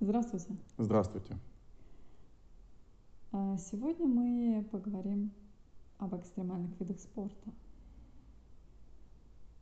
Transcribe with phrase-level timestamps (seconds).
[0.00, 0.56] Здравствуйте.
[0.78, 1.36] Здравствуйте.
[3.32, 5.30] А, Сегодня мы поговорим
[5.98, 7.52] об экстремальных видах спорта.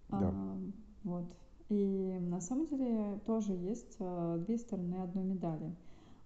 [0.08, 0.30] Да.
[0.32, 0.58] А,
[1.02, 1.24] Вот.
[1.68, 5.74] И на самом деле тоже есть а, две стороны одной медали.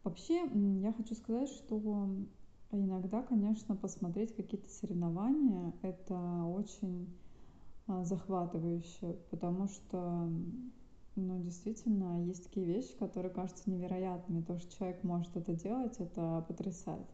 [0.04, 0.46] Вообще,
[0.80, 2.06] я хочу сказать, что
[2.70, 7.08] иногда, конечно, посмотреть какие-то соревнования, это очень
[7.86, 10.30] а, захватывающе, потому что,
[11.14, 14.42] ну, действительно, есть такие вещи, которые кажутся невероятными.
[14.42, 17.06] То, что человек может это делать, это потрясает.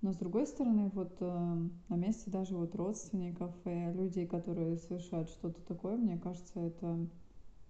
[0.00, 5.28] Но с другой стороны, вот э, на месте даже вот родственников и людей, которые совершают
[5.28, 7.08] что-то такое, мне кажется, это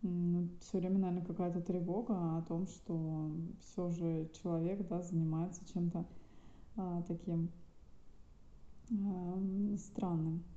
[0.03, 6.07] ну, все время, наверное, какая-то тревога о том, что все же человек, да, занимается чем-то
[6.77, 7.51] а, таким
[8.91, 10.45] ам, странным.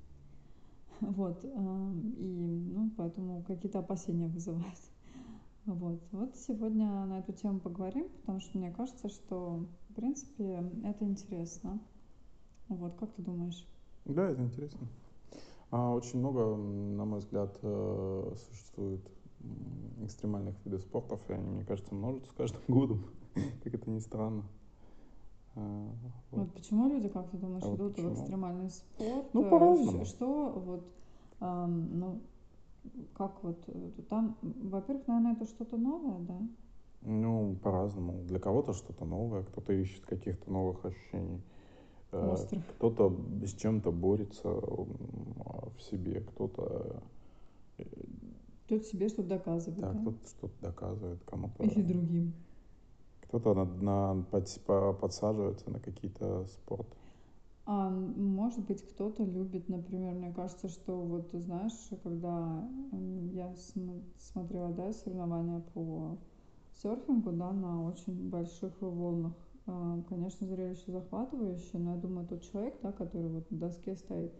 [0.99, 4.90] Вот, ам, и, ну, поэтому какие-то опасения вызывает.
[5.65, 11.05] Вот, вот сегодня на эту тему поговорим, потому что мне кажется, что, в принципе, это
[11.05, 11.79] интересно.
[12.67, 13.67] Вот, как ты думаешь?
[14.05, 14.87] Да, это интересно.
[15.69, 19.01] А, Очень много, на мой взгляд, э, существует
[20.03, 23.05] экстремальных видов спортов, и они, мне кажется, множатся с каждым годом,
[23.63, 24.43] как это ни странно.
[25.55, 25.91] А,
[26.31, 26.39] Вот.
[26.39, 28.13] Вот почему люди, как ты думаешь, А вот идут в почему?
[28.13, 29.27] экстремальный спорт?
[29.33, 30.05] Ну, Э, по-разному.
[30.05, 30.85] Что вот,
[31.39, 32.21] ну,
[33.13, 36.39] как вот э, там, во-первых, наверное, это что-то новое, да?
[37.01, 38.23] Ну, по-разному.
[38.23, 41.41] Для кого-то что-то новое, кто-то ищет каких-то новых ощущений.
[42.11, 42.63] Э, Острых.
[42.75, 43.15] Кто-то
[43.45, 47.01] с чем-то борется в себе, кто-то,
[47.77, 47.83] э,
[48.65, 49.99] Кто-то себе что-то доказывает, да, да?
[49.99, 52.33] кто-то что-то доказывает, кому-то Или другим.
[53.21, 56.95] Кто-то на, на- подс- по- подсаживается на какие-то спорты.
[57.73, 61.71] А может быть, кто-то любит, например, мне кажется, что вот, ты знаешь,
[62.03, 62.67] когда
[63.31, 66.17] я см- смотрела, да, соревнования по
[66.73, 69.31] серфингу, да, на очень больших волнах,
[69.67, 74.33] а, конечно, зрелище захватывающее, но я думаю, тот человек, да, который вот на доске стоит,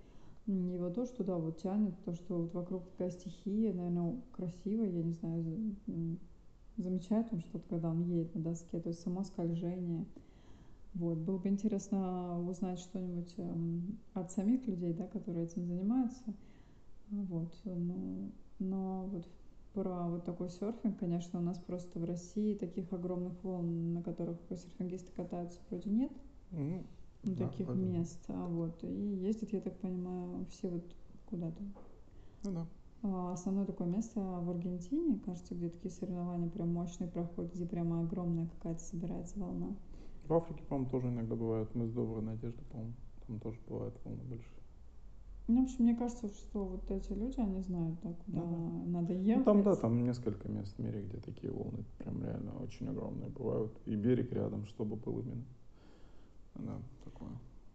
[0.46, 5.14] его тоже туда вот тянет, то, что вот вокруг такая стихия, наверное, красиво, я не
[5.14, 5.78] знаю,
[6.76, 10.06] замечает он что-то, когда он едет на доске, то есть само скольжение.
[10.94, 16.22] Вот, было бы интересно узнать что-нибудь эм, от самих людей, да, которые этим занимаются.
[17.10, 19.28] Вот, ну, но вот
[19.74, 24.38] про вот такой серфинг, конечно, у нас просто в России таких огромных волн, на которых
[24.50, 26.12] серфингисты катаются, вроде нет,
[26.52, 26.86] Ну,
[27.24, 28.24] ну, да, таких вроде мест.
[28.28, 31.64] А вот, и ездят, я так понимаю, все вот куда-то.
[32.44, 32.68] Ну да.
[33.04, 38.02] А, Основное такое место в Аргентине, кажется, где такие соревнования прям мощные проходят, где прямо
[38.02, 39.76] огромная какая-то собирается волна.
[40.24, 41.76] В Африке, по-моему, тоже иногда бывает.
[41.76, 42.94] Мы с Доброй Надеждой, по-моему,
[43.28, 44.64] там тоже бывают волны большие.
[45.48, 49.14] Ну, в общем, мне кажется, что вот эти люди, они знают, да, куда Ну надо
[49.14, 49.46] Ну ехать.
[49.46, 53.72] там, да, там несколько мест в мире, где такие волны прям реально очень огромные бывают.
[53.86, 55.44] И берег рядом, чтобы был именно.
[56.56, 57.32] Да, такое.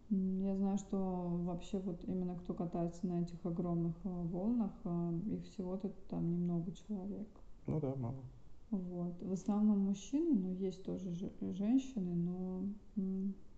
[0.09, 0.97] Я знаю, что
[1.45, 6.71] вообще вот именно кто катается на этих огромных э, волнах, э, их всего-то там немного
[6.73, 7.27] человек.
[7.67, 8.23] Ну да, мало.
[8.69, 9.21] Вот.
[9.21, 12.63] В основном мужчины, но есть тоже же- женщины, но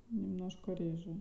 [0.10, 1.20] немножко реже.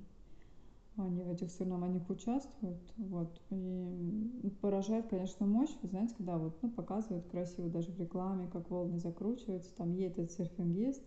[0.97, 6.71] Они в этих соревнованиях участвуют, вот, и поражает, конечно, мощь, вы знаете, когда вот, ну,
[6.71, 11.01] показывают красиво даже в рекламе, как волны закручиваются, там едет серфингист,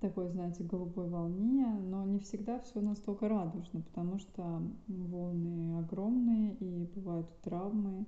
[0.00, 6.90] такой, знаете, голубой волне, но не всегда все настолько радужно, потому что волны огромные и
[6.96, 8.06] бывают травмы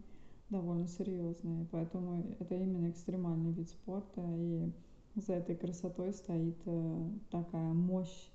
[0.53, 4.73] довольно серьезные, поэтому это именно экстремальный вид спорта, и
[5.17, 8.31] за этой красотой стоит э, такая мощь,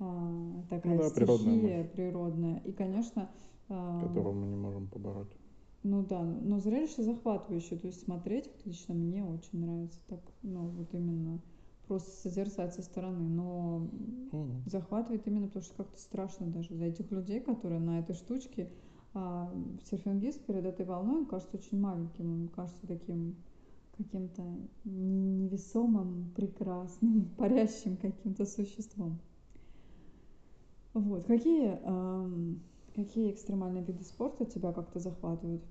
[0.00, 2.58] а, такая Ну да, природная стихия природная.
[2.64, 3.30] И, конечно,
[3.68, 5.36] а, Которого мы не можем побороть.
[5.82, 10.68] ну да, но зрелище захватывающее, то есть смотреть вот лично мне очень нравится так, ну
[10.68, 11.40] вот именно
[11.86, 13.88] просто созерцать со стороны, но
[14.32, 14.62] Мгм.
[14.66, 18.70] захватывает именно потому, что как-то страшно даже за этих людей, которые на этой штучке.
[19.14, 19.50] А
[19.90, 23.36] серфингист перед этой волной он кажется очень маленьким, он кажется таким
[23.96, 24.42] каким-то
[24.84, 29.18] не- невесомым, прекрасным, парящим каким-то существом.
[30.94, 31.26] Вот.
[31.26, 32.58] Какие, ам,
[32.94, 35.62] какие экстремальные виды спорта тебя как-то захватывают?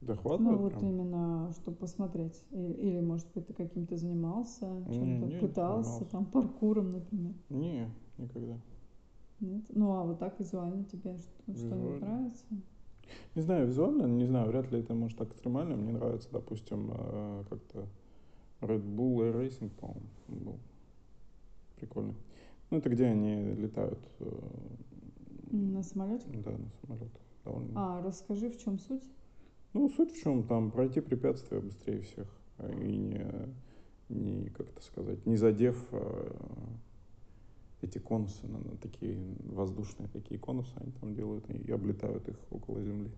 [0.00, 0.84] Захватывает Ну вот прям?
[0.84, 2.40] именно, чтобы посмотреть.
[2.52, 6.10] Или, или, может быть, ты каким-то занимался, Не, чем-то не, не пытался, занимался.
[6.10, 7.34] там, паркуром, например.
[7.48, 8.58] Не, никогда.
[9.40, 9.62] Нет?
[9.70, 12.44] Ну, а вот так визуально тебе что- что-нибудь нравится?
[13.34, 15.76] Не знаю, визуально, не знаю, вряд ли это может так экстремально.
[15.76, 17.86] Мне нравится, допустим, э, как-то
[18.60, 20.58] Red Bull Air Racing, по-моему, был.
[21.76, 22.14] Прикольно.
[22.70, 23.98] Ну, это где они летают.
[24.20, 24.30] э,
[25.50, 26.26] На самолете?
[26.44, 27.20] Да, на самолетах.
[27.44, 27.70] Довольно.
[27.74, 29.04] А, расскажи, в чем суть?
[29.74, 30.44] Ну, суть в чем?
[30.44, 32.26] Там пройти препятствия быстрее всех.
[32.58, 33.20] а, И не,
[34.08, 36.32] не как-то это сказать, не задев э,
[37.84, 38.46] эти конусы,
[38.80, 43.10] такие воздушные такие конусы, они там делают и облетают их около Земли.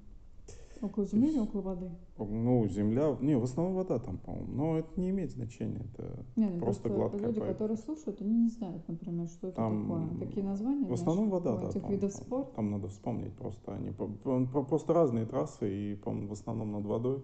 [0.83, 1.91] Около земли или около воды?
[2.19, 6.51] Ну, земля, не, в основном вода там, по-моему, но это не имеет значения, это Не,
[6.51, 7.53] ну просто просто гладкая люди, поверхность.
[7.53, 10.29] которые слушают, они не знают, например, что это Там такое.
[10.29, 11.69] Такие названия, В основном знаешь, вода, да.
[11.71, 12.53] этих там- видов спорта.
[12.57, 13.75] Там надо вспомнить просто.
[13.75, 17.23] Они по- по- по- просто разные трассы, и, по-моему, в основном над водой,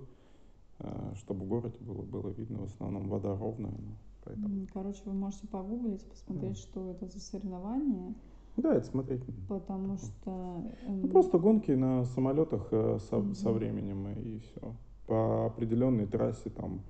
[0.79, 2.61] э, чтобы в городе было, было видно.
[2.61, 4.67] В основном вода ровная, ну, поэтому...
[4.73, 6.61] Короче, вы можете погуглить, посмотреть, Да.
[6.63, 8.15] что это за соревнования,
[8.57, 9.23] Да, это смотреть.
[9.49, 10.63] потому что...
[10.87, 13.59] эм, Ну, просто гонки на самолетах э, со, со Мгм.
[13.59, 14.75] временем, и, все.
[15.07, 16.81] По определенной трассе там,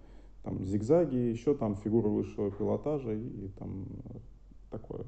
[0.42, 4.18] там зигзаги, еще там фигуры высшего пилотажа и, и там э,
[4.70, 5.04] такое.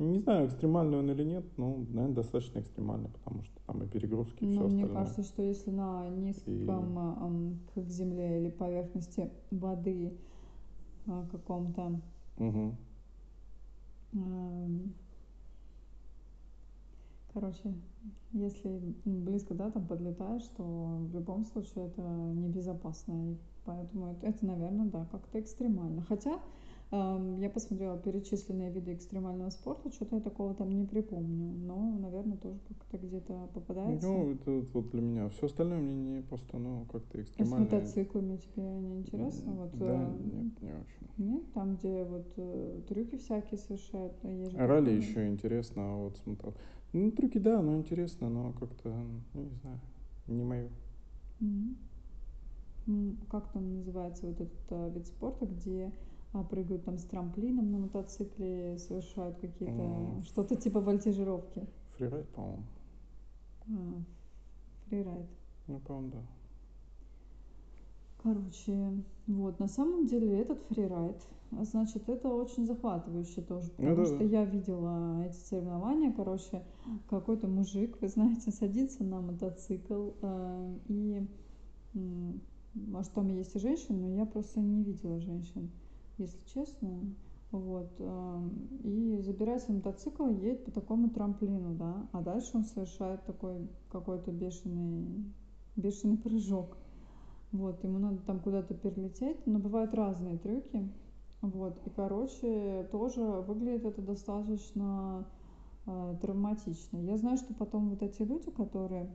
[0.00, 4.42] Не знаю, экстремальный он или нет, но, наверное, достаточно экстремальный, потому что там и перегрузки,
[4.42, 5.04] и все Но мне остальное.
[5.04, 10.12] кажется, что если на низком а, ам, к земле или поверхности воды
[11.30, 12.00] каком-то
[12.38, 12.76] Мгм.
[14.14, 14.92] ам,
[17.32, 17.74] короче,
[18.32, 23.32] если близко, да, там подлетаешь, то в любом случае это небезопасно.
[23.32, 26.02] И поэтому это, это, наверное, да, как-то экстремально.
[26.02, 26.38] Хотя
[26.90, 31.52] я посмотрела перечисленные виды экстремального спорта, что-то я такого там не припомню.
[31.52, 34.06] Но, наверное, тоже как-то где-то попадается.
[34.06, 35.28] Ну, это вот- для меня.
[35.30, 37.64] Все остальное мне не просто, ну, как-то А с экстремально.
[37.64, 39.52] мотоциклами тебе не интересно?
[39.54, 41.08] Вот, Да, э, нет, не очень.
[41.16, 44.12] Нет, там, где вот э, трюки всякие совершают.
[44.22, 46.54] а А Ралли еще интересно, а вот смотрел.
[46.92, 48.94] Ну, трюки, да, но интересно, но как-то,
[49.32, 49.80] ну, не знаю,
[50.28, 50.70] не мое.
[52.86, 57.70] М, Как там называется вот этот э, вид спорта, где а, прыгают там с трамплином
[57.70, 60.24] на мотоцикле, совершают какие-то М.
[60.24, 61.66] что-то типа вольтежировки.
[61.96, 62.62] Фрирайд, по-моему.
[63.68, 64.02] А,
[64.88, 65.26] фрирайд.
[65.68, 66.18] Ну, по-моему, да.
[68.22, 71.16] Короче, вот, на самом деле этот фрирайд,
[71.52, 74.24] а, значит, это очень захватывающе тоже, Ну потому да, что да.
[74.24, 76.62] я видела эти соревнования, короче,
[77.10, 81.26] какой-то мужик, вы знаете, садится на мотоцикл, э, и,
[82.74, 85.70] может, там есть и женщины, но я просто не видела женщин,
[86.18, 87.14] если честно,
[87.50, 88.48] вот, э,
[88.82, 94.32] и забирается на мотоцикл едет по такому трамплину, да, а дальше он совершает такой какой-то
[94.32, 95.24] бешеный,
[95.76, 96.76] бешеный прыжок.
[97.52, 100.90] Вот, ему надо там куда-то перелететь, но бывают разные трюки.
[101.40, 105.24] Вот, и, короче, тоже выглядит это достаточно
[105.86, 106.98] э, травматично.
[106.98, 109.08] Я знаю, что потом вот эти люди, которые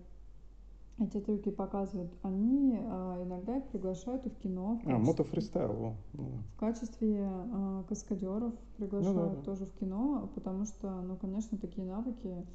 [0.99, 4.75] эти трюки показывают, они э, иногда их приглашают и в кино.
[4.75, 5.95] В А, качестве, мотофристайл, во.
[6.13, 9.41] Ну, в качестве э, каскадеров приглашают да.
[9.43, 12.45] тоже в кино, потому что, ну, конечно, такие навыки,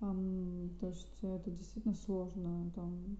[0.00, 2.70] ам, то есть это действительно сложно.
[2.74, 3.16] Там,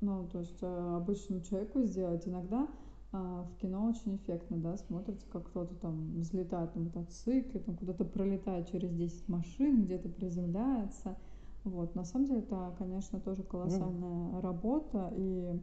[0.00, 2.68] ну, то есть э, обычному человеку сделать иногда
[3.16, 8.04] а, в кино очень эффектно, да, смотрится, как кто-то там взлетает на мотоцикле, там куда-то
[8.04, 11.16] пролетает через 10 машин, где-то приземляется.
[11.64, 15.58] Вот, на самом деле это, конечно, тоже колоссальная работа, и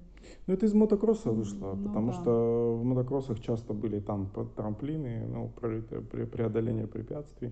[0.48, 2.14] Ну, это из мотокросса вышло, Ну потому да.
[2.14, 7.52] что в мотокроссах часто были там трамплины, ну, преодоление препятствий.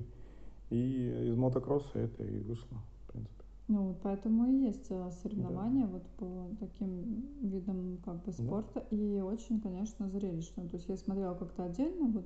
[0.72, 3.44] И из мотокросса это и вышло, в принципе.
[3.68, 8.44] Ну, вот поэтому и есть э, соревнования вот по таким видам как бы Да.
[8.44, 8.80] спорта.
[8.90, 10.68] И очень, конечно, зрелищно.
[10.68, 12.26] То есть я смотрела как-то отдельно, вот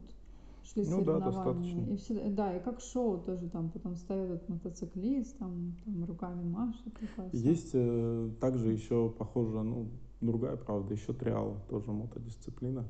[0.63, 1.75] шли Ну да, соревнования.
[1.75, 1.93] достаточно.
[1.93, 6.43] и все, да, и как шоу тоже там потом ставят этот мотоциклист, там, там руками
[6.43, 6.93] машет.
[7.33, 9.87] Есть э, также еще, похоже, ну,
[10.21, 12.85] другая, правда, еще триал, тоже мотодисциплина.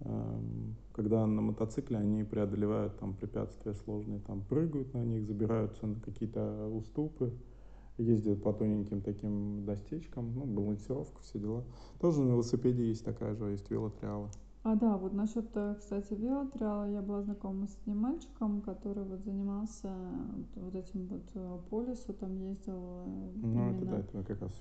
[0.00, 6.00] Эм, Когда на мотоцикле они преодолевают там препятствия сложные, там прыгают на них, забираются на
[6.00, 7.32] какие-то уступы,
[7.96, 11.64] ездят по тоненьким таким достечкам, ну, балансировка, все дела.
[12.00, 14.28] Тоже на велосипеде есть такая же, есть велотриалы.
[14.68, 19.20] А да, вот насчет, э, кстати, велотриала, я была знакома с одним мальчиком, который вот
[19.24, 19.90] занимался
[20.36, 24.22] вот, вот этим вот э, по лесу, там ездил э, Ну, это именно да, это
[24.24, 24.52] как раз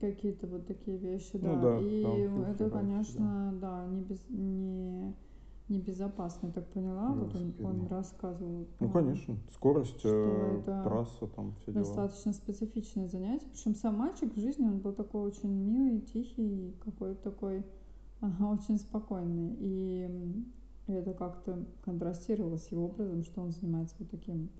[0.00, 1.60] какие-то вот такие вещи, Ну да.
[1.60, 5.14] да, и downhill это, конечно, да, не, без, не
[5.68, 7.12] небезопасно, я так поняла.
[7.12, 8.66] Вот он, он рассказывал.
[8.80, 11.84] Ну, конечно, скорость, э, трасса, там все дела.
[11.84, 13.46] Достаточно специфичное занятие.
[13.52, 17.64] Причем сам мальчик в жизни, он был такой очень милый, тихий, какой-то такой
[18.40, 19.56] очень спокойный.
[19.58, 20.10] И
[20.86, 24.50] это как-то контрастировало с его образом, что он занимается вот таким,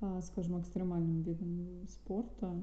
[0.00, 2.54] а, скажем, экстремальным видом спорта.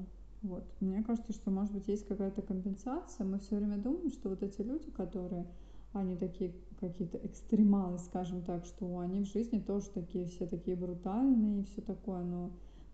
[0.42, 0.64] Вот.
[0.80, 3.24] Мне кажется, что, может быть, есть какая-то компенсация.
[3.24, 5.46] Мы все время думаем, что вот эти люди, которые,
[5.92, 11.60] они такие какие-то экстремалы, скажем так, что они в жизни тоже такие, все такие брутальные
[11.60, 12.50] и все такое, но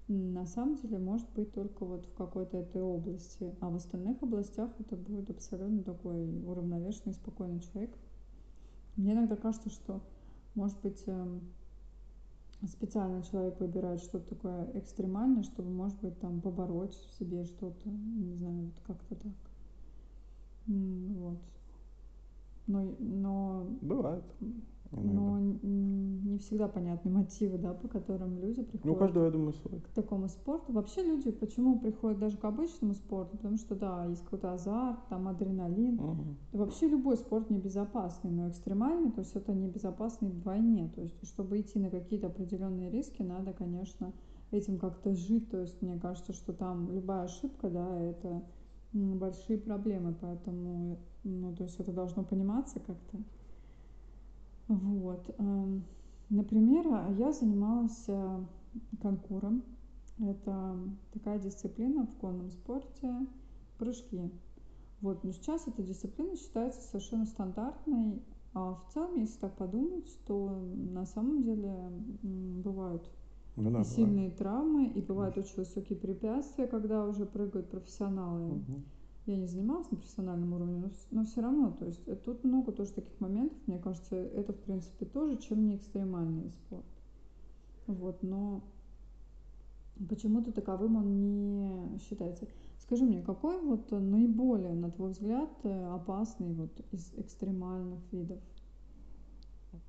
[0.09, 4.71] на самом деле может быть только вот в какой-то этой области, а в остальных областях
[4.79, 7.91] это будет абсолютно такой уравновешенный, спокойный человек.
[8.97, 10.01] Мне иногда кажется, что
[10.55, 11.43] может быть, эм,
[12.67, 18.35] специально человек выбирает что-то такое экстремальное, чтобы, может быть, там побороть в себе что-то, не
[18.35, 19.33] знаю, вот как-то так.
[20.67, 21.39] Вот.
[22.67, 24.25] Но, но Бывает.
[24.91, 28.85] Но не всегда понятны мотивы, да, по которым люди приходят.
[28.85, 29.81] Ну, каждого, я думаю, свой.
[29.81, 30.73] К такому спорту.
[30.73, 33.37] Вообще люди почему приходят даже к обычному спорту?
[33.37, 35.99] Потому что, да, есть какой-то азарт, там адреналин.
[35.99, 36.37] Угу.
[36.53, 40.91] вообще любой спорт небезопасный, но экстремальный, то есть это небезопасный вдвойне.
[40.95, 44.13] То есть, чтобы идти на какие-то определенные риски, надо, конечно,
[44.51, 45.51] этим как-то жить.
[45.51, 48.43] То есть, мне кажется, что там любая ошибка, да, это
[48.93, 53.19] большие проблемы, поэтому, ну, то есть это должно пониматься как-то.
[54.69, 55.35] Вот.
[55.39, 55.85] Эм,
[56.29, 56.87] например,
[57.19, 58.45] я занималась э,
[59.01, 59.63] конкуром.
[60.19, 60.79] Это
[61.13, 63.15] такая дисциплина в конном спорте
[63.79, 64.31] прыжки.
[65.01, 68.21] Вот, но сейчас эта дисциплина считается совершенно стандартной,
[68.53, 71.73] а в целом, если так подумать, то на самом деле
[72.23, 73.09] бывают
[73.55, 74.37] ну, да, и сильные бывает.
[74.39, 78.57] травмы, и бывают очень высокие препятствия, когда уже прыгают профессионалы.
[78.57, 78.83] Угу
[79.33, 82.73] я не занималась на профессиональном уровне, но, но все равно, то есть э, тут много
[82.73, 86.85] тоже таких моментов, мне кажется, это в принципе тоже, чем не экстремальный спорт.
[87.87, 88.63] Вот, но
[90.09, 92.47] почему-то таковым он не считается.
[92.79, 98.39] Скажи мне, какой вот наиболее, на твой взгляд, э, опасный вот из экстремальных видов?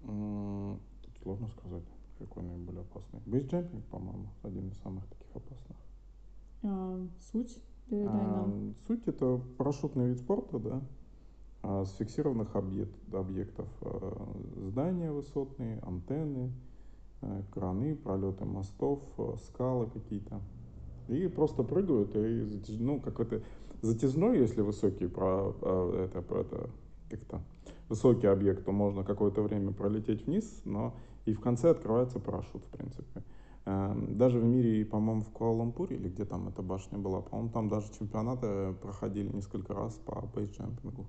[0.01, 1.85] Тут сложно сказать,
[2.17, 3.21] какой наиболее опасный.
[3.25, 5.77] Бейсджемпинг, по-моему, один из самых таких опасных.
[6.63, 7.57] А, суть?
[7.91, 8.75] Нам.
[8.87, 10.81] Суть это парашютный вид спорта, да,
[11.63, 13.67] а, с фиксированных объект, объектов.
[13.81, 14.27] А,
[14.67, 16.51] здания высотные, антенны,
[17.21, 19.01] а, краны, пролеты мостов,
[19.45, 20.41] скалы какие-то.
[21.07, 23.41] И просто прыгают, и ну, какой-то
[23.81, 26.69] затяжной, если высокий, про, это, про это,
[27.09, 27.41] как-то,
[27.87, 30.93] высокий объект, то можно какое-то время пролететь вниз, но
[31.25, 33.23] и в конце открывается парашют, в принципе.
[33.69, 37.69] Эм, даже в мире, по-моему, в Куала-Лумпуре, или где там эта башня была, по-моему, там
[37.69, 41.05] даже чемпионаты проходили несколько раз по бейсджемпингу.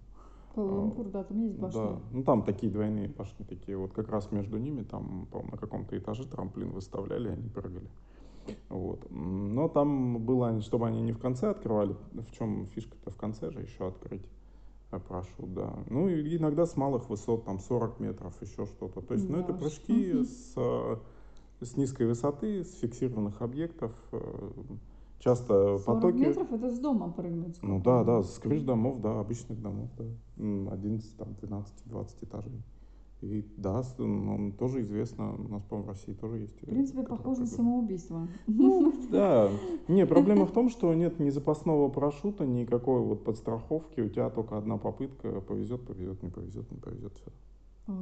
[0.55, 1.79] Куала-Лумпур, да, там есть башни.
[1.79, 5.57] Да, ну там такие двойные башни такие, вот как раз между ними, там, по-моему, на
[5.57, 7.89] каком-то этаже трамплин выставляли, они прыгали.
[8.69, 9.07] Вот.
[9.11, 13.61] Но там было, чтобы они не в конце открывали, в чем фишка-то в конце же
[13.61, 14.29] еще открыть
[14.91, 15.73] парашют, да.
[15.89, 19.01] Ну и иногда с малых высот, там 40 метров, еще что-то.
[19.01, 19.33] То есть, да.
[19.35, 20.55] ну это прыжки с
[21.61, 23.93] с низкой высоты, с фиксированных объектов.
[24.13, 24.51] Э,
[25.19, 26.17] часто 40 потоки...
[26.17, 27.59] метров это с дома прыгнуть?
[27.63, 30.05] Ну да, да, с крыш домов, да, обычных домов, да.
[30.37, 32.63] 11, там, 12, 20 этажей.
[33.23, 36.57] И да, он тоже известно, у нас, по-моему, в России тоже есть.
[36.63, 38.27] В принципе, похоже на самоубийство.
[38.47, 39.51] Ну, да.
[39.89, 44.01] Не, проблема в том, что нет ни запасного парашюта, никакой вот подстраховки.
[44.01, 45.43] У тебя только одна попытка.
[45.43, 47.13] Повезет, повезет, не повезет, не повезет.
[47.15, 47.31] Все.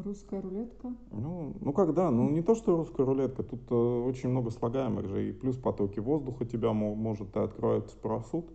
[0.04, 0.92] Русская рулетка?
[1.11, 2.11] Ну, ну когда?
[2.11, 5.99] Ну не то, что русская рулетка, тут э, очень много слагаемых же, и плюс потоки
[5.99, 8.47] воздуха тебя может, ты откроет парашют,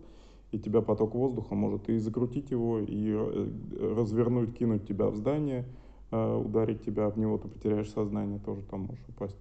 [0.52, 5.64] и тебя поток воздуха может и закрутить его, и э, развернуть, кинуть тебя в здание,
[6.12, 9.36] э, ударить тебя об него, ты потеряешь сознание, тоже там можешь упасть.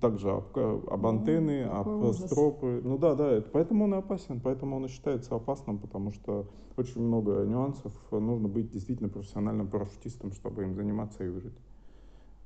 [0.00, 2.26] Также об, об антенны, О, об ужас.
[2.26, 2.80] стропы.
[2.82, 6.48] Ну да, да, это, поэтому он и опасен, поэтому он и считается опасным, потому что
[6.76, 7.92] очень много нюансов.
[8.10, 11.58] Нужно быть действительно профессиональным парашютистом, чтобы им заниматься и выжить.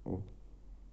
[0.05, 0.23] Вот.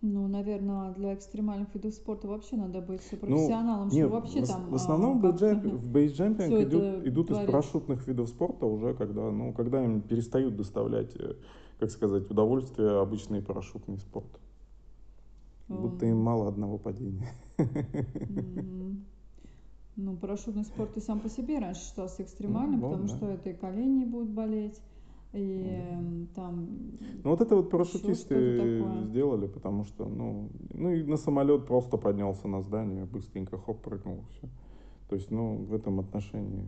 [0.05, 4.47] Ну, наверное, для экстремальных видов спорта вообще надо быть ну, профессионалом, ну, нет, вообще в,
[4.47, 4.69] там...
[4.69, 9.81] В основном а, в бейсджемпинг идут, идут из парашютных видов спорта уже, когда, ну, когда
[9.81, 11.35] им перестают доставлять, э,
[11.79, 14.27] как сказать, удовольствие обычный парашютный спорт.
[15.67, 17.29] Будто им мало одного падения.
[19.95, 23.15] Ну, парашютный спорт и сам по себе раньше считался экстремальным, ну, потому да.
[23.15, 24.81] что это и колени будут болеть,
[25.33, 26.67] и ну, там...
[27.23, 32.47] Ну, вот это вот парашютисты сделали, потому что, ну, ну, и на самолет просто поднялся
[32.47, 34.49] на здание, быстренько хоп, прыгнул, все.
[35.09, 36.65] То есть, ну, в этом отношении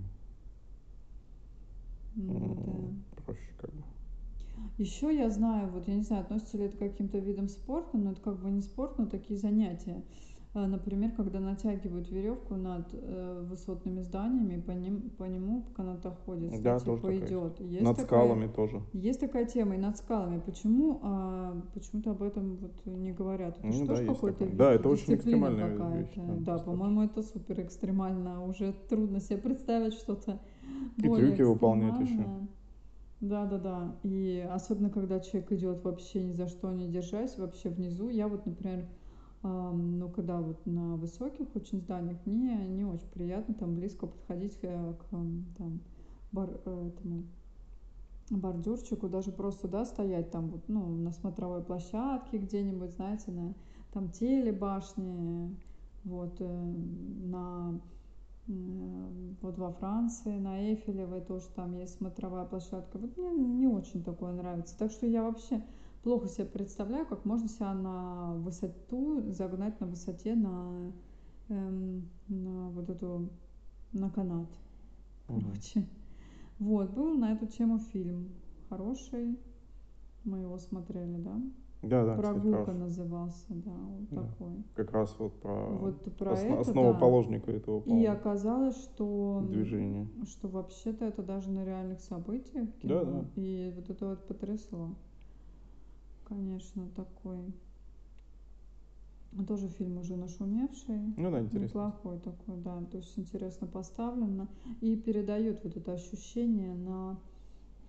[2.16, 3.24] ну, да.
[3.24, 3.84] проще как бы.
[4.78, 8.12] Еще я знаю, вот я не знаю, относится ли это к каким-то видам спорта, но
[8.12, 10.04] это как бы не спорт, но такие занятия.
[10.58, 16.62] А, например, когда натягивают веревку над э, высотными зданиями, по, ним, по нему каната ходит,
[16.62, 17.60] да, типа тоже идет.
[17.60, 18.82] Есть над такая, скалами тоже.
[18.94, 20.40] Есть такая тема и над скалами.
[20.40, 23.58] Почему а, почему-то об этом вот не говорят?
[23.58, 26.14] Это ну, что да, ж какой-то Да, это очень экстремальная вещь.
[26.16, 28.46] Да, да по-моему, это супер экстремально.
[28.46, 30.40] Уже трудно себе представить что-то
[30.96, 32.26] И более трюки выполнять еще.
[33.22, 33.96] Да, да, да.
[34.04, 38.10] И особенно, когда человек идет вообще ни за что не держась, вообще внизу.
[38.10, 38.88] Я вот, например,
[39.44, 44.94] ну, когда вот на высоких очень зданиях, мне не очень приятно там близко подходить э,
[45.00, 45.82] к там,
[46.32, 47.24] бар, э, этому
[48.32, 53.54] бордюрчику, даже просто, да, стоять там вот, ну, на смотровой площадке где-нибудь, знаете, на
[53.94, 55.56] там телебашне,
[56.04, 56.74] вот, э,
[57.26, 57.80] на
[58.48, 62.98] вот во Франции, на Эйфелевой тоже там есть смотровая площадка.
[62.98, 64.78] Вот мне не очень такое нравится.
[64.78, 65.64] Так что я вообще
[66.04, 70.92] плохо себе представляю, как можно себя на высоту загнать на высоте на,
[71.50, 73.30] эм, на вот эту,
[73.94, 74.50] на канат.
[75.28, 75.80] Короче.
[75.80, 75.86] Mm-hmm.
[76.60, 78.30] Вот, был на эту тему фильм
[78.70, 79.40] хороший.
[80.24, 81.42] Мы его смотрели, да?
[81.86, 82.16] Да, да.
[82.16, 84.22] Прогулка кстати, назывался, да, вот да.
[84.24, 84.64] такой.
[84.76, 87.58] Как раз вот про, вот про основ, это, основоположника да.
[87.58, 87.84] этого.
[87.84, 90.08] И оказалось, что движения.
[90.26, 93.04] Что вообще-то это даже на реальных событиях кино.
[93.04, 93.26] Да, да.
[93.36, 94.96] И вот это вот потрясло.
[96.28, 97.54] Конечно, такой.
[99.48, 101.14] Тоже фильм уже нашумевший.
[101.18, 101.66] Ну да, интересно.
[101.66, 102.82] Неплохой такой, да.
[102.90, 104.48] То есть интересно поставлено.
[104.82, 107.20] И передает вот это ощущение на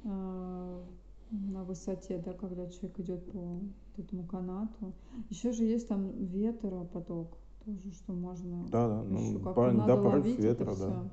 [0.05, 0.83] э,
[1.31, 3.61] на высоте, да, когда человек идет по
[3.97, 4.93] вот этому канату.
[5.31, 10.75] Еще же есть там ветропоток, тоже, что можно да, да, ну, по, да, порыв ветра,
[10.77, 11.11] да.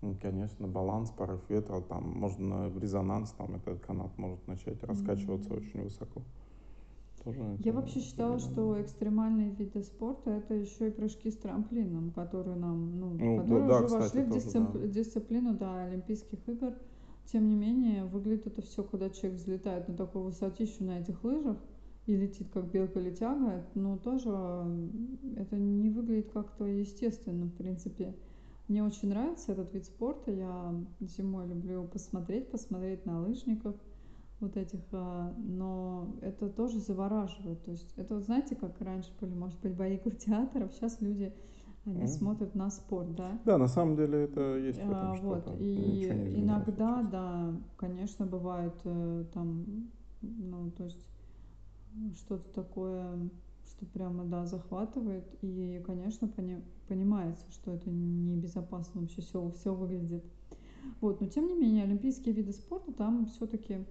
[0.00, 5.50] Ну, конечно, баланс, порыв ветра, там можно в резонанс, там этот канат может начать раскачиваться
[5.50, 5.56] mm-hmm.
[5.56, 6.22] очень высоко.
[7.24, 12.56] Тоже Я вообще считала, что экстремальные виды спорта это еще и прыжки с трамплином, которые
[12.56, 14.72] нам, ну, ну которые да, уже да, вошли кстати, в дисцип...
[14.72, 14.86] да.
[14.86, 16.74] дисциплину да, Олимпийских игр.
[17.32, 21.58] Тем не менее, выглядит это все, когда человек взлетает на такой высотищу на этих лыжах
[22.08, 24.30] и летит как белка летяга, но тоже
[25.36, 28.16] это не выглядит как-то естественно, в принципе.
[28.66, 30.30] Мне очень нравится этот вид спорта.
[30.30, 33.76] Я зимой люблю посмотреть, посмотреть на лыжников
[34.40, 37.62] вот этих, а, но это тоже завораживает.
[37.64, 41.34] То есть это вот знаете, как раньше были, может быть, бои гладиаторов, сейчас люди
[41.84, 42.08] они mm.
[42.08, 43.38] смотрят на спорт, да?
[43.44, 48.74] Да, на самом деле это есть в этом а, Вот, и иногда, да, конечно, бывает
[48.84, 51.07] э, там, ну, то есть
[52.16, 53.30] что-то такое,
[53.66, 60.24] что прямо, да, захватывает, и, конечно, пони понимается, что это небезопасно вообще все, все выглядит.
[61.00, 63.84] Вот, но тем не менее, олимпийские виды спорта там все-таки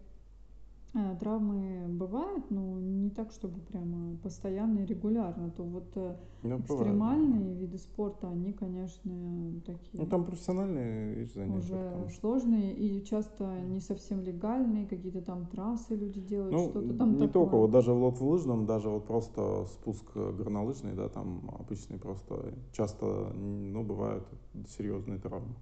[0.97, 5.51] Э, травмы бывают, но не так, чтобы прямо постоянно и регулярно.
[5.51, 7.59] То вот э, ну, экстремальные бывает.
[7.59, 10.01] виды спорта, они, конечно, такие.
[10.01, 11.57] Ну там профессиональные занятия.
[11.59, 12.09] Уже потому.
[12.09, 17.27] сложные и часто не совсем легальные, какие-то там трассы люди делают, ну, что-то там не
[17.27, 17.43] такое.
[17.43, 22.55] только, вот даже вот в лыжном, даже вот просто спуск горнолыжный, да, там обычный просто
[22.71, 23.05] часто,
[23.35, 24.27] ну, бывают
[24.67, 25.53] серьезные травмы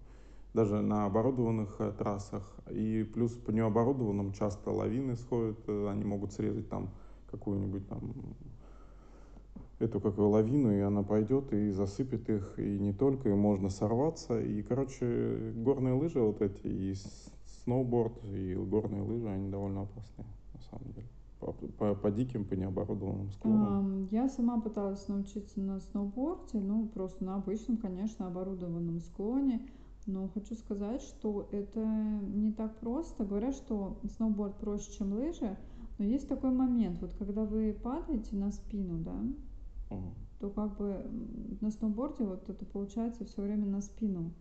[0.55, 2.41] даже на оборудованных э, трассах.
[2.71, 6.89] И плюс по необорудованным часто лавины сходят, э, они могут срезать там
[7.29, 8.13] какую-нибудь там
[9.79, 14.39] эту как лавину, и она пойдет и засыпет их, и не только, и можно сорваться.
[14.39, 16.95] И, короче, горные лыжи вот эти, и
[17.63, 21.07] сноуборд, и горные лыжи, они довольно опасные, на самом деле.
[21.41, 24.07] По, по, по диким, по необорудованным склонам.
[24.09, 29.61] Я сама пыталась научиться на сноуборде, ну, просто на обычном, конечно, оборудованном склоне.
[30.05, 33.25] Но хочу сказать, что это не так просто.
[33.25, 35.57] Говорят, что сноуборд проще, чем лыжи,
[35.97, 40.13] но есть такой момент, вот когда вы падаете на спину, да, uh-huh.
[40.39, 41.05] то как бы
[41.61, 44.31] на сноуборде вот это получается все время на спину.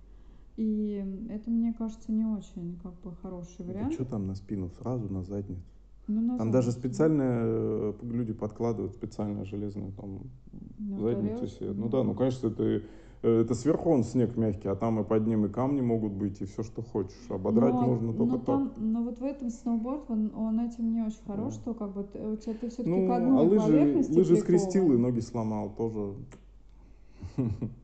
[0.57, 3.88] И это, мне кажется, не очень как бы хороший вариант.
[3.88, 4.68] Да что там на спину?
[4.68, 5.62] Сразу на задницу.
[6.07, 6.53] Ну, на там задницу.
[6.53, 10.31] даже специальные э, люди подкладывают специальное железное там
[10.79, 11.72] ну, задницу себе.
[11.72, 12.81] Ну да, ну конечно, это Э,
[13.28, 16.44] это сверху он снег мягкий, а там и под ним и камни могут быть, и
[16.44, 17.30] все, что хочешь.
[17.30, 18.78] Ободрать но, можно только но там, так.
[18.78, 21.60] Но вот в этом сноуборд, он, он этим не очень хорош, да.
[21.60, 24.96] что как бы у тебя ты все-таки ну, к одной а лыжи, лыжи скрестил и
[24.96, 26.14] ноги сломал, тоже.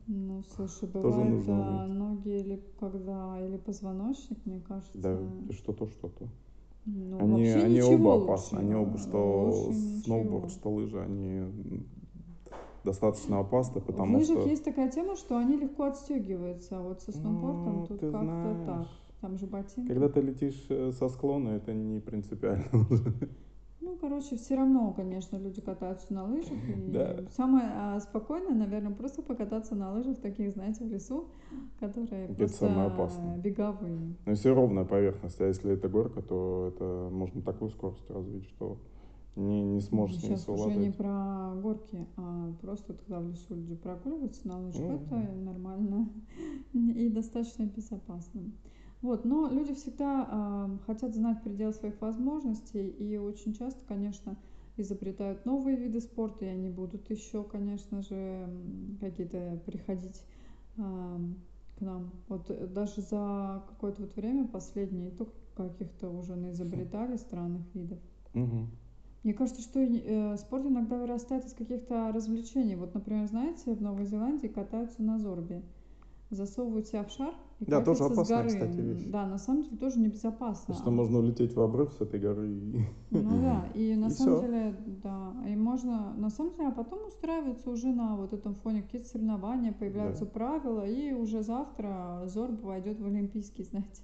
[0.07, 4.97] Ну, слушай, бывает а, ноги или когда, или позвоночник, мне кажется.
[4.97, 5.17] Да,
[5.51, 6.27] что-то, что-то.
[6.85, 9.71] Ну, они они оба опасны, они оба, что
[10.03, 11.47] сноуборд, что лыжи, они
[12.83, 14.49] достаточно опасно, потому В лыжах что...
[14.49, 18.87] есть такая тема, что они легко отстегиваются, а вот со сноубордом ну, тут как-то так.
[19.21, 19.87] Там же ботинки.
[19.87, 22.65] Когда ты летишь э, со склона, это не принципиально
[23.81, 26.53] Ну, короче, все равно, конечно, люди катаются на лыжах.
[26.69, 27.23] И да.
[27.35, 31.25] Самое а, спокойное, наверное, просто покататься на лыжах таких, знаете, в лесу,
[31.79, 33.37] которые это просто самое опасное.
[33.37, 34.15] беговые.
[34.25, 38.77] Но если ровная поверхность, а если это горка, то это можно такую скорость развить, что
[39.35, 40.77] не, не сможешь Сейчас с ней совладать.
[40.77, 45.05] уже не про горки, а просто когда в лесу люди прогуливаются на лыжах, mm-hmm.
[45.05, 46.09] это нормально
[46.73, 48.51] и достаточно безопасно.
[49.01, 54.37] Вот, но люди всегда э, хотят знать предел своих возможностей и очень часто, конечно,
[54.77, 58.47] изобретают новые виды спорта, и они будут еще, конечно же,
[58.99, 60.21] какие-то приходить
[60.77, 61.17] э,
[61.77, 62.11] к нам.
[62.27, 67.99] Вот даже за какое-то вот время последнее, только каких-то уже изобретали странных видов.
[68.33, 68.69] Мгм.
[69.23, 72.75] Мне кажется, что э, спорт иногда вырастает из каких-то развлечений.
[72.75, 75.61] Вот, например, знаете, в Новой Зеландии катаются на зорбе.
[76.31, 78.47] Засовывают себя в шар и Да, тоже катятся с опасная, горы.
[78.71, 79.05] кстати, вещь.
[79.11, 80.73] Да, на самом деле тоже небезопасно.
[80.73, 82.49] Потому что можно улететь в обрыв с этой горы.
[82.51, 82.79] и-
[83.11, 84.41] Ну да, и на И самом всё.
[84.41, 88.81] деле, да, и можно, на самом деле, а потом устраиваются уже на вот этом фоне
[88.81, 94.01] какие-то соревнования, появляются правила, и уже завтра Зорб войдет в Олимпийский, знаете,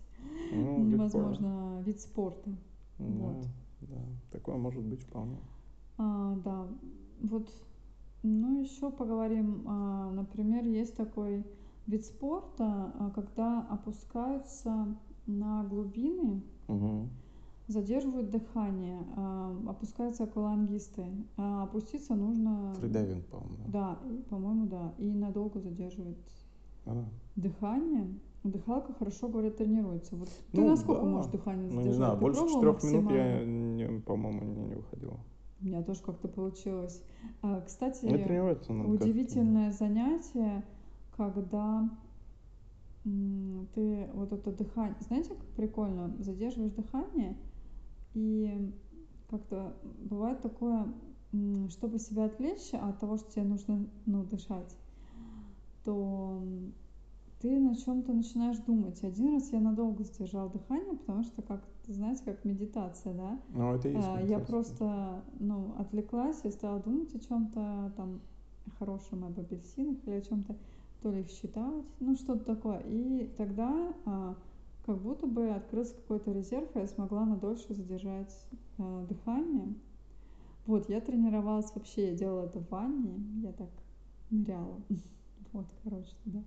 [0.51, 1.03] Ну, легко.
[1.03, 2.51] возможно, вид спорта.
[2.99, 3.47] Да, вот.
[3.82, 3.98] Да,
[4.32, 5.38] такое может быть вполне.
[5.98, 6.68] А, да,
[7.22, 7.50] вот,
[8.24, 11.46] ну еще поговорим, а, например, есть такой
[11.88, 17.10] вид спорта, а, когда опускаются на глубины, Мгм.
[17.68, 21.06] задерживают дыхание, а, опускаются аквалангисты,
[21.38, 22.74] а опуститься нужно...
[22.80, 23.63] Фридайвинг, по-моему.
[23.68, 26.18] Да, по-моему, да, и надолго задерживает
[26.86, 27.04] А,
[27.36, 28.08] дыхание.
[28.47, 30.15] Дыхалка хорошо, говорят, тренируется.
[30.15, 31.07] Вот ты Ну, насколько да.
[31.12, 31.86] можешь дыхание Ну, задержать?
[31.88, 35.17] не знаю, Ты больше четырех минут я, не- по-моему, не, не выходила.
[35.60, 37.01] У меня тоже как-то получилось.
[37.41, 39.03] А, Кстати, тренироваться надо как-то.
[39.05, 40.63] удивительное занятие,
[41.15, 41.89] когда
[43.05, 47.38] м, ты вот это дыхание, знаете, как прикольно, задерживаешь дыхание,
[48.13, 48.71] и
[49.29, 49.75] как-то
[50.10, 50.88] бывает такое,
[51.33, 54.75] м, чтобы себя отвлечь от того, что тебе нужно ну, дышать,
[55.83, 56.41] то
[57.39, 59.04] ты на чем-то начинаешь думать.
[59.04, 63.39] Один раз я надолго задержала дыхание, потому что, как, знаете, как медитация, да?
[63.50, 64.45] Ну, это есть А, Я медитация.
[64.45, 68.21] просто, ну, отвлеклась и стала думать о чем-то там
[68.80, 70.56] хорошем, об апельсинах или о чем-то,
[71.02, 72.80] то ли их считать, ну, что-то такое.
[72.88, 74.36] И тогда а,
[74.86, 78.36] как будто бы открылся какой-то резерв, и я смогла надольше задержать
[78.80, 79.76] а, дыхание.
[80.65, 83.69] Вот, я тренировалась вообще, я делала это в ванне, я так
[84.32, 84.82] ныряла.
[85.54, 86.43] Вот, короче, да.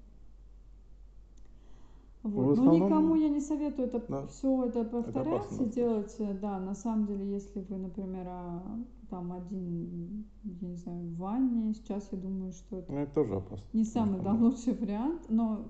[2.23, 2.57] Вот.
[2.59, 4.27] Ну, никому я не советую это Да.
[4.27, 6.15] все это повторять опасно и делать.
[6.19, 8.63] э, Да, на самом деле, если вы, например, а,
[9.09, 13.35] там один, я не знаю, в ванне, сейчас я думаю, что это Ну, это тоже
[13.37, 13.65] опасно.
[13.73, 15.67] не самый да, лучший вариант, но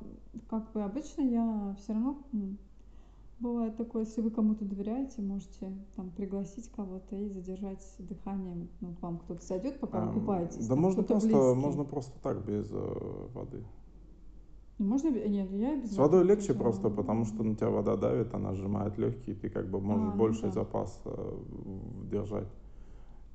[0.49, 2.19] как бы обычно я все равно
[3.39, 9.03] бывает такое, если вы кому-то доверяете, можете там пригласить кого-то и задержать дыхание, ну, к
[9.03, 10.67] вам кто-то зайдет, пока вы Ам, купаетесь.
[10.67, 11.55] Да там можно просто, близкий.
[11.61, 13.65] можно просто так, без э, воды.
[14.81, 18.33] Ну, Можно, нет, я без С водой легче просто, потому что на тебя вода давит,
[18.33, 20.53] она сжимает легкие, ты как бы можешь А, ну больший да.
[20.53, 21.39] запас э,
[22.11, 22.49] держать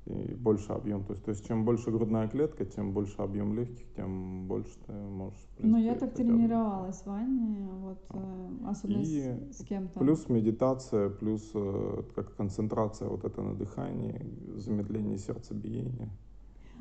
[0.06, 1.04] и больше объем.
[1.04, 4.92] То есть, то есть чем больше грудная клетка, тем больше объем легких, тем больше ты
[4.92, 5.38] можешь.
[5.58, 9.20] Ну, принципе, я так тренировалась в ванне, вот, э, особенно И
[9.52, 10.00] с, с кем-то.
[10.00, 14.20] Плюс медитация, плюс э, как концентрация вот это на дыхании,
[14.56, 16.10] замедление сердцебиения.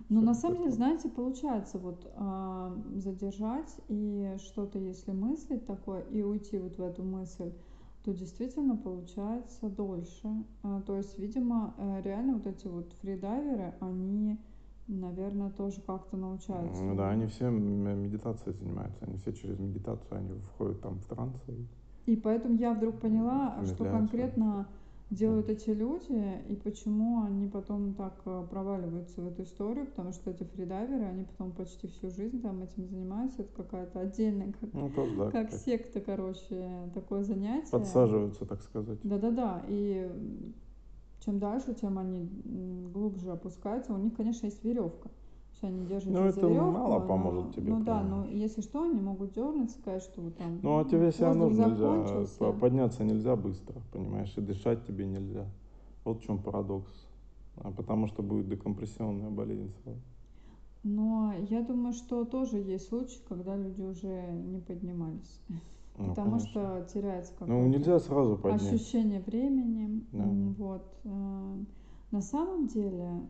[0.09, 6.01] Ну, Всё на самом деле, знаете, получается вот а, задержать и что-то, если мыслить такое,
[6.01, 7.51] и уйти вот в эту мысль,
[8.03, 10.29] то действительно получается дольше.
[10.63, 14.37] А, то есть, видимо, э, реально вот эти вот фридайверы, они,
[14.87, 16.83] наверное, тоже как-то научаются.
[16.83, 21.35] Ну да, они все медитацией занимаются, они все через медитацию, они входят там в транс.
[21.47, 24.67] и- И поэтому я вдруг поняла, что конкретно
[25.11, 30.31] делают эти люди и почему они потом так э, проваливаются в эту историю, потому что
[30.31, 34.89] эти фридайверы, они потом почти всю жизнь там этим занимаются, это какая-то отдельная, как, Ну,
[34.89, 37.69] тоже, да, как как секта, короче, такое занятие.
[37.71, 38.99] подсаживаются, так сказать.
[39.03, 40.09] Да-да-да, и
[41.19, 42.29] чем дальше, тем они
[42.93, 43.93] глубже опускаются.
[43.93, 45.09] У них, конечно, есть веревка.
[45.61, 48.61] То есть они держатся Ну, это веревку, мало но- поможет тебе, Ну да, но если
[48.61, 53.03] что, они могут дернуть, сказать, что вот там Ну, а тебе все равно нельзя, подняться
[53.03, 55.45] нельзя быстро, понимаешь, и дышать тебе нельзя.
[56.03, 56.91] Вот в чем парадокс.
[57.57, 59.99] А потому что будет декомпрессионная болезнь сразу.
[60.83, 65.41] Но я думаю, что тоже есть случаи, когда люди уже не поднимались.
[65.97, 66.49] Ну, потому конечно.
[66.49, 68.61] что теряется какое-то Ну, нельзя сразу поднять.
[68.73, 70.03] ощущение времени.
[70.11, 70.25] Да.
[70.57, 70.85] Вот.
[71.05, 71.55] э,
[72.11, 73.21] На самом деле,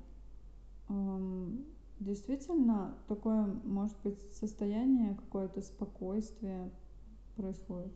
[0.90, 1.66] эм,
[2.00, 6.72] действительно, такое, может быть, состояние, какое-то спокойствие
[7.36, 7.94] происходит.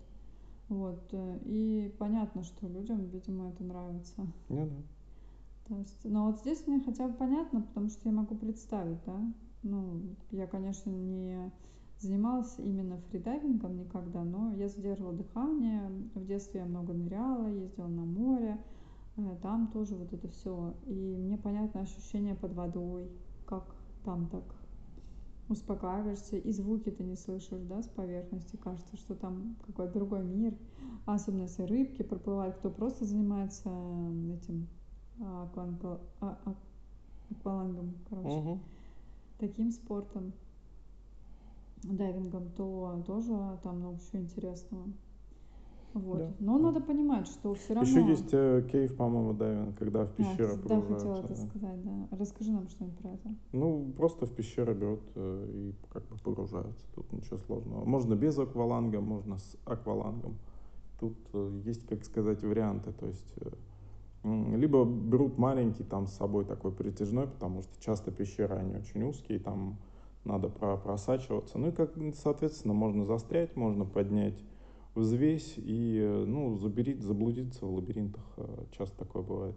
[0.69, 1.01] Вот.
[1.11, 4.27] э, И понятно, что людям, видимо, это нравится.
[4.49, 4.75] Не, да.
[5.67, 9.19] То есть, но вот здесь мне хотя бы понятно, потому что я могу представить, да.
[9.63, 11.51] Ну, я, конечно, не
[11.99, 15.89] занималась именно фридайвингом никогда, но я задерживала дыхание.
[16.15, 18.57] В детстве я много ныряла, ездила на море.
[19.17, 20.73] э, Там тоже вот это все.
[20.85, 23.11] И мне понятно ощущение под водой,
[23.45, 23.75] как
[24.09, 24.43] там так
[25.49, 28.55] успокаиваешься, и звуки ты не слышишь, да, с поверхности.
[28.55, 30.57] Кажется, что там какой-то другой мир.
[31.05, 34.67] Особенно если рыбки проплывают, кто просто занимается м, этим
[35.21, 36.55] а, акванпо- а- а-
[37.31, 38.59] аквалангом, короче, Мгм.
[39.37, 40.33] таким спортом,
[41.83, 44.87] дайвингом, то тоже там много чего интересного.
[45.93, 46.19] Вот.
[46.19, 46.31] Да.
[46.39, 47.89] Но надо понимать, что все равно...
[47.89, 51.35] Еще есть э, кейв, по-моему, дайвинг, когда в А, пещеры кстати, да, хотела это да.
[51.35, 52.07] сказать, да.
[52.17, 53.29] Расскажи нам что-нибудь про это.
[53.51, 56.85] Ну, просто в пещеры берут э, и как бы погружаются.
[56.93, 57.85] Тут ничего сложного.
[57.85, 60.37] Можно без акваланга, можно с аквалангом.
[60.99, 62.91] Тут э, есть, как сказать, варианты.
[62.91, 63.49] То есть э,
[64.55, 69.39] либо берут маленький там с собой такой притяжной, потому что часто пещеры, они очень узкие,
[69.39, 69.77] там
[70.23, 71.57] надо про- просачиваться.
[71.57, 74.35] Ну и, как, соответственно, можно застрять, можно поднять
[74.95, 78.23] взвесь и, э, ну, заберить, заблудиться в лабиринтах.
[78.37, 79.55] Э, Часто такое бывает.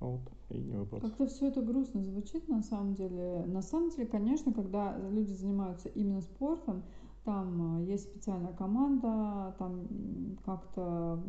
[0.00, 1.08] Вот, и не выбраться.
[1.08, 3.44] Как-то все это грустно звучит на самом деле.
[3.46, 6.82] На самом деле, конечно, когда люди занимаются именно спортом,
[7.24, 9.86] там э, есть специальная команда, там
[10.44, 11.22] как-то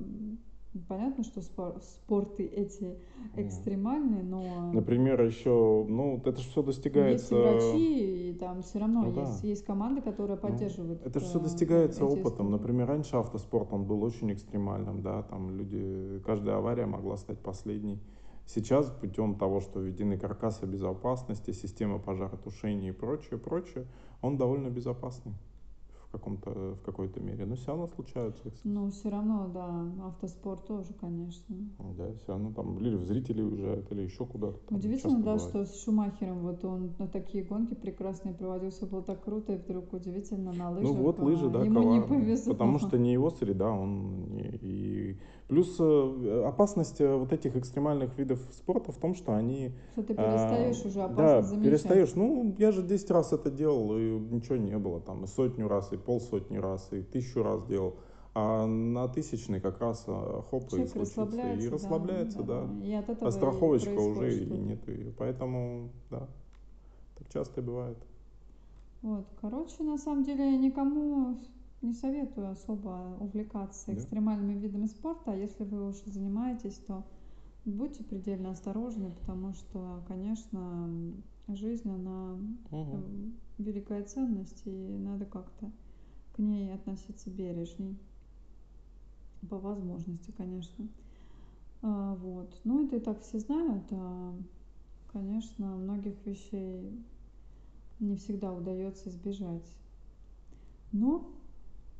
[0.79, 2.97] понятно, что спор- спорты эти
[3.35, 7.35] экстремальные, но Например, еще, ну, это же все есть достигается.
[7.35, 9.21] и врачи, и там все равно Ну да.
[9.21, 11.05] есть, есть команды, которые Ну, поддерживают.
[11.05, 12.31] Это же все э, достигается опытом.
[12.31, 12.49] истории.
[12.51, 17.99] Например, раньше автоспорт он был очень экстремальным, да, там люди, каждая авария могла стать последней.
[18.45, 23.85] Сейчас путем того, что введены каркасы безопасности, система пожаротушения и прочее, прочее,
[24.21, 25.33] он довольно безопасный
[26.11, 27.45] каком-то, в какой-то мере.
[27.45, 28.51] Но все равно случаются.
[28.63, 31.55] Ну, все равно, да, автоспорт тоже, конечно.
[31.97, 34.59] Да, все равно там или в зрители уезжают, или еще куда-то.
[34.69, 35.41] Удивительно, да, бывает.
[35.41, 39.57] что с Шумахером вот он на такие гонки прекрасные проводил, все было так круто, и
[39.57, 40.91] вдруг удивительно на лыжах.
[40.91, 42.53] Ну вот лыжи, а, да, ему не коварные, повезло.
[42.53, 44.30] Потому что не его среда, он не,
[45.51, 50.13] плюс э, опасность э, вот этих экстремальных видов спорта в том, что они Что ты
[50.13, 51.65] а, перестаешь уже да опасно замечать.
[51.65, 52.15] перестаешь.
[52.15, 55.91] Ну я же 10 раз это делал и ничего не было там и сотню раз
[55.91, 57.95] и полсотни раз и тысячу раз делал.
[58.33, 61.21] А на тысячный как раз э, хоп и Человек случится.
[61.25, 61.67] расслабляется.
[61.67, 62.69] И да, расслабляется, да.
[62.81, 64.57] И от этого А и страховочка уже и что-то.
[64.61, 65.13] нет ее.
[65.17, 66.29] Поэтому, да,
[67.17, 67.97] так часто и бывает.
[69.01, 71.35] Вот, короче, на самом деле никому
[71.81, 73.97] не советую особо увлекаться Да.
[73.97, 77.03] экстремальными видами спорта, а если вы уже занимаетесь, то
[77.65, 82.37] будьте предельно осторожны, потому что, конечно, м, жизнь, она
[82.71, 82.93] Мгм.
[82.93, 85.71] м, великая ценность, и надо как-то
[86.33, 87.97] к ней относиться бережней.
[89.49, 90.87] По возможности, конечно.
[91.81, 92.59] А, вот.
[92.63, 93.83] Ну, это и так все знают.
[93.91, 94.33] а,
[95.11, 97.03] конечно, многих вещей
[97.99, 99.75] не всегда удается избежать.
[100.91, 101.40] Но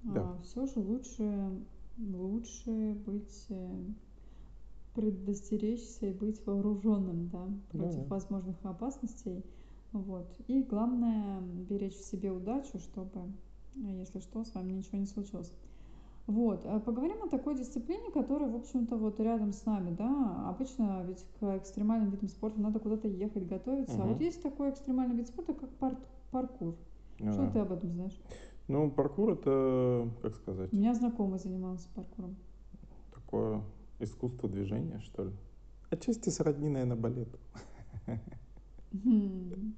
[0.04, 0.38] Да.
[0.44, 1.52] все же лучше,
[1.98, 3.84] лучше быть э,
[4.94, 8.16] предостеречься и быть вооруженным, да, против Да.
[8.16, 9.44] возможных опасностей.
[9.92, 10.28] Вот.
[10.48, 13.32] И главное беречь в себе удачу, чтобы,
[13.76, 15.52] если что, с вами ничего не случилось.
[16.28, 16.66] Вот.
[16.66, 20.50] а Поговорим о такой дисциплине, которая, в общем-то, вот рядом с нами, да.
[20.50, 23.96] Обычно ведь к экстремальным видам спорта надо куда-то ехать, готовиться.
[23.96, 24.10] А Мгм.
[24.14, 26.00] вот есть такой экстремальный вид спорта, как пар-
[26.32, 26.76] паркур.
[27.20, 27.52] Ну Что да.
[27.52, 28.20] ты об этом знаешь?
[28.72, 32.38] Ну, паркур это, как сказать, У меня знакомый занимался паркуром.
[33.14, 33.62] такое
[34.00, 35.32] искусство движения, что ли.
[35.90, 37.38] Отчасти сродни, наверное, балету.
[38.94, 39.74] Хм.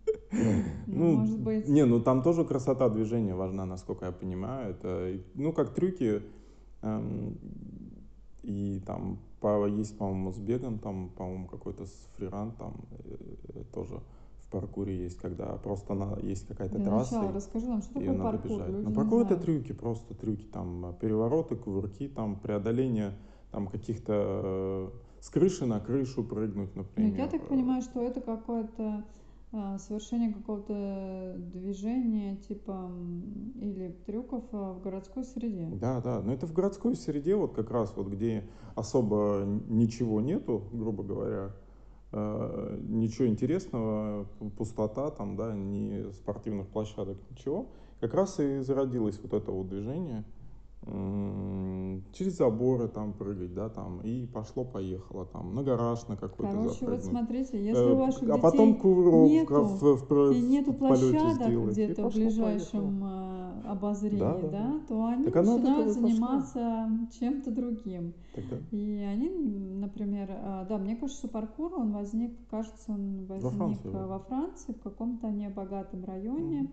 [0.86, 1.68] Ну, может быть.
[1.68, 4.72] Не, ну там тоже красота движения важна, насколько я понимаю.
[4.72, 6.22] Это, ну, как трюки.
[6.84, 7.38] эм,
[8.44, 9.18] и там
[9.76, 14.23] есть, по-моему, с бегом, там, по-моему, какой-то с фриран, там э, тоже в
[14.54, 17.16] паркуре есть, когда просто на, есть какая-то Для трасса.
[17.16, 18.52] начала и- расскажи нам, что такое паркур.
[18.52, 18.70] бежать.
[18.70, 23.12] Люди Ну, паркур это трюки, просто трюки, там э, перевороты, кувырки, там преодоление
[23.52, 24.90] там каких-то э,
[25.20, 27.18] с крыши на крышу прыгнуть, Ну, например.
[27.18, 29.04] я так э, понимаю, что это какое-то
[29.56, 32.90] а, совершение какого-то движения, типа,
[33.62, 35.70] или трюков а, в городской среде.
[35.80, 38.44] Да, да, но это в городской среде, вот как раз вот где
[38.76, 41.52] особо ничего нету, грубо говоря,
[42.14, 47.68] э, ничего интересного, пу- пустота там, да, ни спортивных площадок, ничего,
[48.00, 50.24] как раз и зародилось вот это вот движение.
[50.86, 56.80] Через заборы там прыгать, да, там, и пошло-поехало, там, на гараж на какой-то Короче, вот
[56.80, 57.06] запрыгнуть.
[57.06, 60.74] смотрите, если Э, у ваших а детей потом кувырок нету, в, в, про- и нету
[60.74, 66.90] в площадок где-то в ближайшем а, обозрении, Да, да, да, то они Так начинают заниматься
[67.18, 68.14] чем-то другим.
[68.36, 73.54] Тогда И они, например, а, да, мне кажется, что паркур, он возник, кажется, он возник
[73.54, 74.08] Франции, а, да.
[74.08, 76.72] во Франции, в каком-то небогатом районе, Мгм.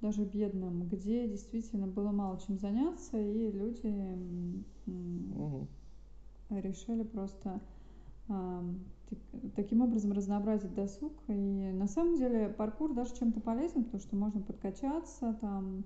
[0.00, 5.68] Даже бедном, где действительно было мало чем заняться, и люди Мгм.
[6.50, 7.60] решили просто
[8.28, 11.12] так- таким образом разнообразить досуг.
[11.28, 15.84] И на самом деле паркур даже чем-то полезен, потому что можно подкачаться, там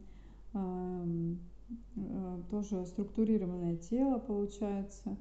[0.54, 1.38] ам,
[1.96, 5.16] э, тоже структурированное тело получается.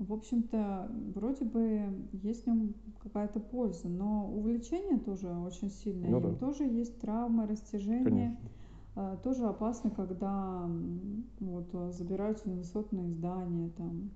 [0.00, 6.08] В общем-то, вроде бы есть в нем какая-то польза, но увлечение тоже очень сильное.
[6.08, 6.34] Ну Им да.
[6.36, 8.04] тоже есть травмы, растяжения.
[8.04, 8.38] Конечно.
[8.96, 10.66] а, тоже опасно, когда
[11.38, 14.10] вот забираются на высотные здания там.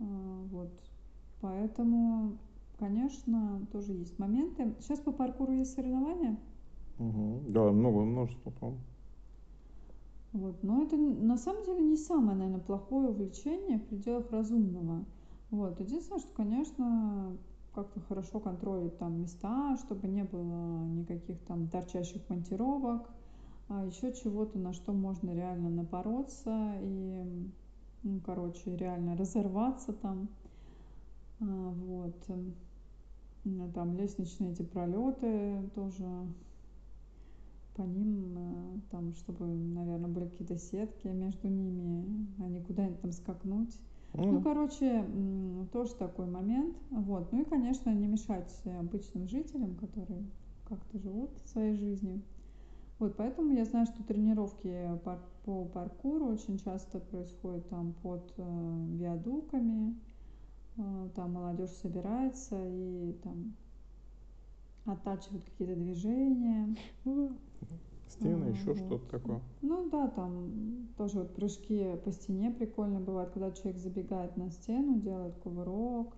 [0.00, 0.04] А,
[0.50, 0.70] вот.
[1.40, 2.36] Поэтому,
[2.78, 4.74] конечно, тоже есть моменты.
[4.80, 6.36] Сейчас по паркуру есть соревнования.
[6.98, 7.44] Угу.
[7.48, 8.80] Да, много, множество, по-моему.
[10.36, 10.62] Вот.
[10.62, 15.06] Но это на самом деле не самое, наверное, плохое увлечение в пределах разумного.
[15.50, 15.80] Вот.
[15.80, 17.38] Единственное, что, конечно,
[17.74, 23.08] как-то хорошо контролить там места, чтобы не было никаких там торчащих монтировок,
[23.68, 27.50] а еще чего-то, на что можно реально напороться и,
[28.02, 30.28] ну, короче, реально разорваться там.
[31.40, 32.16] А, вот.
[33.74, 36.04] Там лестничные эти пролеты тоже
[37.76, 43.12] по ним, э, там, чтобы, наверное, были какие-то сетки между ними, а не куда-нибудь там
[43.12, 43.78] скакнуть.
[44.14, 44.32] Mm.
[44.32, 45.04] Ну, короче,
[45.72, 46.76] тоже такой момент.
[46.90, 47.30] Вот.
[47.32, 50.24] Ну и, конечно, не мешать обычным жителям, которые
[50.68, 52.22] как-то живут своей жизнью.
[52.98, 54.98] Вот, поэтому я знаю, что тренировки
[55.44, 59.94] по паркуру очень часто происходят там под э, виадуками.
[60.78, 63.54] Э, там молодежь собирается и там
[64.86, 66.76] оттачивают какие-то движения.
[67.04, 67.32] Ну,
[68.08, 68.78] Стены, а, еще вот.
[68.78, 69.40] что-то такое.
[69.62, 75.00] Ну да, там тоже вот прыжки по стене прикольно бывают, когда человек забегает на стену,
[75.00, 76.14] делает кувырок.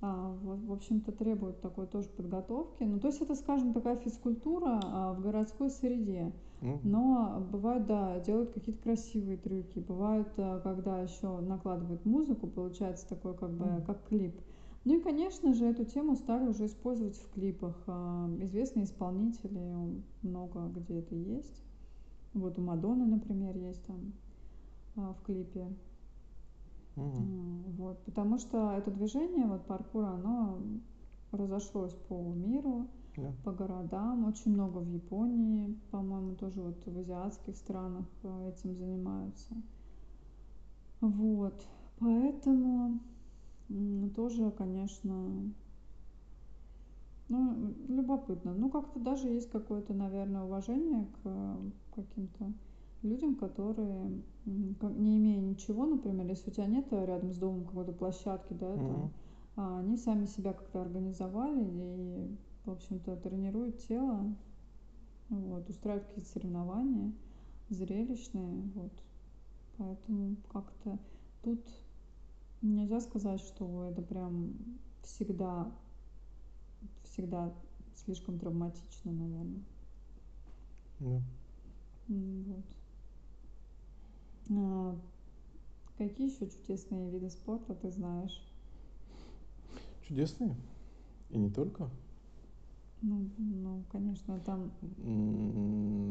[0.00, 2.82] А, вот, в общем-то, требует такой тоже подготовки.
[2.82, 6.30] Ну, то есть это, скажем, такая физкультура а, в городской среде.
[6.60, 6.80] Mm.
[6.82, 9.78] Но бывают, да, делают какие-то красивые трюки.
[9.78, 13.86] Бывают, а, когда еще накладывают музыку, получается такой как бы, mm.
[13.86, 14.38] как клип.
[14.84, 17.82] Ну и, конечно же, эту тему стали уже использовать в клипах.
[17.86, 21.64] А, известные исполнители, много где это есть.
[22.34, 24.12] Вот у Мадонны, например, есть там
[24.96, 25.68] а, в клипе.
[26.96, 27.72] Угу.
[27.78, 30.58] Вот, потому что это движение, вот паркур, оно
[31.32, 33.32] разошлось по миру, yeah.
[33.42, 34.26] по городам.
[34.26, 38.06] Очень много в Японии, по-моему, тоже вот в азиатских странах
[38.46, 39.54] этим занимаются.
[41.00, 41.66] Вот,
[41.98, 43.00] поэтому
[44.14, 45.52] тоже, конечно,
[47.28, 48.54] ну, любопытно.
[48.54, 51.56] Ну, как-то даже есть какое-то, наверное, уважение к
[51.94, 52.52] каким-то
[53.02, 58.52] людям, которые, не имея ничего, например, если у тебя нет рядом с домом какой-то площадки,
[58.54, 58.88] да, mm-hmm.
[58.88, 59.12] там,
[59.56, 64.34] а они сами себя как-то организовали и, в общем-то, тренируют тело,
[65.28, 67.12] вот, устраивают какие-то соревнования
[67.68, 68.92] зрелищные, вот.
[69.76, 70.98] Поэтому как-то
[71.42, 71.60] тут
[72.64, 74.54] Нельзя сказать, что это прям
[75.02, 75.70] всегда,
[77.02, 77.52] всегда
[77.94, 79.62] слишком травматично, наверное.
[80.98, 81.22] Да.
[82.08, 82.64] Вот.
[84.48, 84.98] А,
[85.98, 88.42] какие еще чудесные виды спорта ты знаешь?
[90.08, 90.56] Чудесные?
[91.28, 91.90] И не только?
[93.06, 94.72] Ну, ну, конечно, там...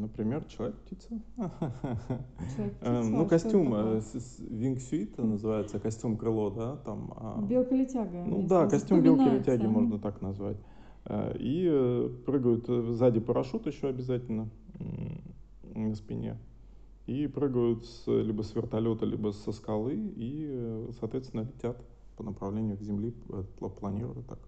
[0.00, 1.20] Например, Человек-птица.
[1.36, 2.72] Человек-птица?
[2.82, 4.00] Эм, ну, костюм, э,
[4.48, 7.12] вингсюит называется, костюм крыло, да, там...
[7.16, 7.42] А.
[7.42, 8.24] Белка-летяга.
[8.24, 10.56] Ну да, костюм белки-летяги можно так назвать.
[11.06, 14.48] Э, и э, прыгают сзади парашют еще обязательно
[15.74, 16.38] на спине.
[17.06, 21.76] И прыгают с, либо с вертолета, либо со скалы, и, соответственно, летят
[22.16, 23.12] по направлению к земле,
[23.80, 24.38] планируют так.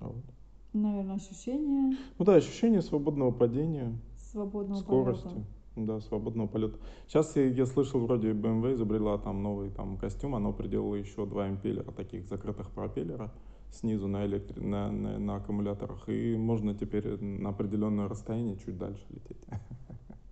[0.00, 0.24] Вот.
[0.72, 1.96] Наверное, ощущение.
[2.18, 3.98] Ну да, ощущение свободного падения.
[4.16, 5.24] Свободного скорости.
[5.24, 5.46] полета.
[5.76, 6.78] Да, свободного полета.
[7.06, 11.48] Сейчас я, я слышал, вроде BMW изобрела там новый там костюм, оно приделало еще два
[11.48, 13.32] импеллера, таких закрытых пропеллера
[13.70, 14.60] снизу на, электри...
[14.60, 19.44] на, на, на аккумуляторах, и можно теперь на определенное расстояние чуть дальше лететь.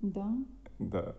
[0.01, 0.37] Да?
[0.79, 1.15] Да.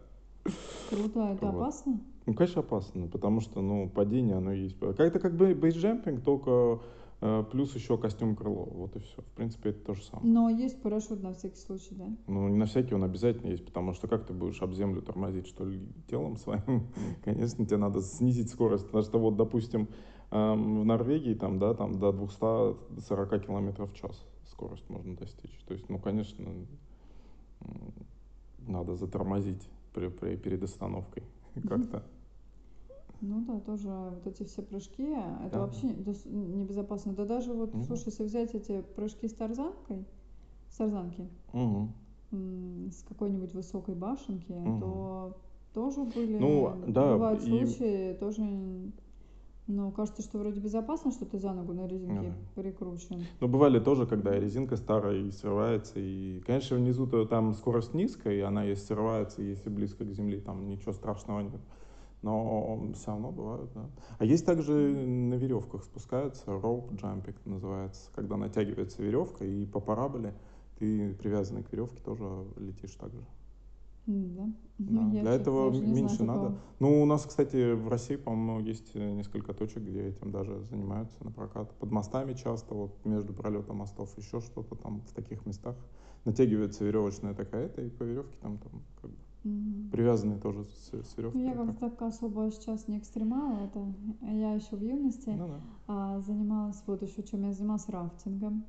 [0.92, 1.56] Круто, а это вот.
[1.56, 2.00] опасно?
[2.28, 4.78] Ну, конечно, опасно, потому что, ну, падение, оно есть.
[4.80, 6.80] Как-то как бы бейсджемпинг, только
[7.20, 8.66] плюс еще костюм крыло.
[8.66, 9.22] Вот и все.
[9.22, 10.32] В принципе, это то же самое.
[10.32, 12.06] Но есть парашют на всякий случай, да?
[12.28, 15.48] Ну, не на всякий он обязательно есть, потому что как ты будешь об землю тормозить,
[15.48, 16.88] что ли, телом своим?
[17.24, 18.86] Конечно, тебе надо снизить скорость.
[18.86, 19.88] Потому что вот, допустим,
[20.32, 25.58] эм, в Норвегии там, да, там до 240 км в час скорость можно достичь.
[25.68, 26.46] То есть, ну, конечно,
[28.60, 31.24] надо затормозить при, при, перед остановкой
[31.68, 32.04] как-то.
[33.22, 35.60] Ну да, тоже вот эти все прыжки, это да.
[35.62, 37.14] вообще небезопасно.
[37.14, 37.84] Да даже вот, угу.
[37.84, 40.06] слушай, если взять эти прыжки с тарзанкой,
[40.70, 41.90] с тарзанки, угу.
[42.32, 44.80] с какой-нибудь высокой башенки, угу.
[44.80, 45.38] то
[45.74, 47.46] тоже были, ну, да, бывают и...
[47.48, 48.42] случаи, тоже,
[49.68, 52.62] ну, кажется, что вроде безопасно, что ты за ногу на резинке угу.
[52.62, 53.24] прикручен.
[53.40, 58.42] Ну, бывали тоже, когда резинка старая и срывается, и, конечно, внизу-то там скорость низкая, и
[58.42, 61.62] она если срывается, если близко к земле, там ничего страшного нет
[62.22, 63.90] но все равно бывают, да.
[64.18, 70.34] А есть также на веревках спускаются, rope jumping называется, когда натягивается веревка и по параболе
[70.80, 72.26] ты привязанный к веревке тоже
[72.58, 73.26] летишь так же.
[74.08, 74.46] Да.
[74.78, 76.40] Да, Ну, для этого не знаю меньше надо.
[76.40, 76.60] такого.
[76.80, 81.32] Ну, у нас, кстати, в России, по-моему, есть несколько точек, где этим даже занимаются на
[81.32, 81.74] прокат.
[81.78, 85.76] Под мостами часто, вот между пролетом мостов, еще что-то там в таких местах.
[86.26, 89.18] Натягивается веревочная такая-то, и по веревке там, там как бы
[89.92, 91.42] Привязанные тоже с, с веревкой.
[91.42, 92.02] я как-то так.
[92.02, 95.62] особо сейчас не экстремал, это я еще в юности Ну да.
[95.88, 98.66] а, занималась, вот еще чем я занималась рафтингом.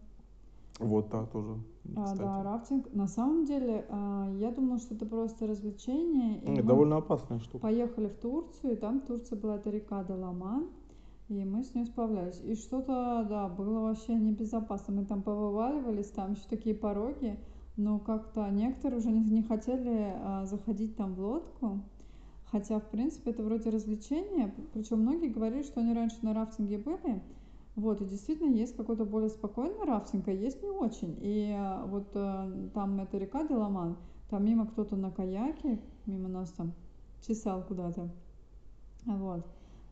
[0.78, 1.56] Вот, да, тоже,
[1.96, 2.94] А, да, рафтинг.
[2.94, 6.38] На самом деле, а, я думала, что это просто развлечение.
[6.40, 7.58] и Нет, довольно опасная штука.
[7.58, 10.68] Поехали в Турцию, и там в Турции была эта река Даламан,
[11.28, 12.40] и мы с ней справлялись.
[12.44, 14.94] И что-то, да, было вообще небезопасно.
[14.94, 17.36] Мы там повываливались, там еще такие пороги,
[17.78, 21.80] но как-то некоторые уже не, хотели а, заходить там в лодку.
[22.46, 24.52] Хотя, в принципе, это вроде развлечение.
[24.72, 27.22] Причем многие говорили, что они раньше на рафтинге были.
[27.76, 31.16] Вот, и действительно есть какой-то более спокойный рафтинг, а есть не очень.
[31.20, 33.96] И а, вот э, там эта река Деламан,
[34.28, 36.72] там мимо кто-то на каяке, мимо нас там
[37.24, 38.08] чесал куда-то.
[39.04, 39.46] Вот.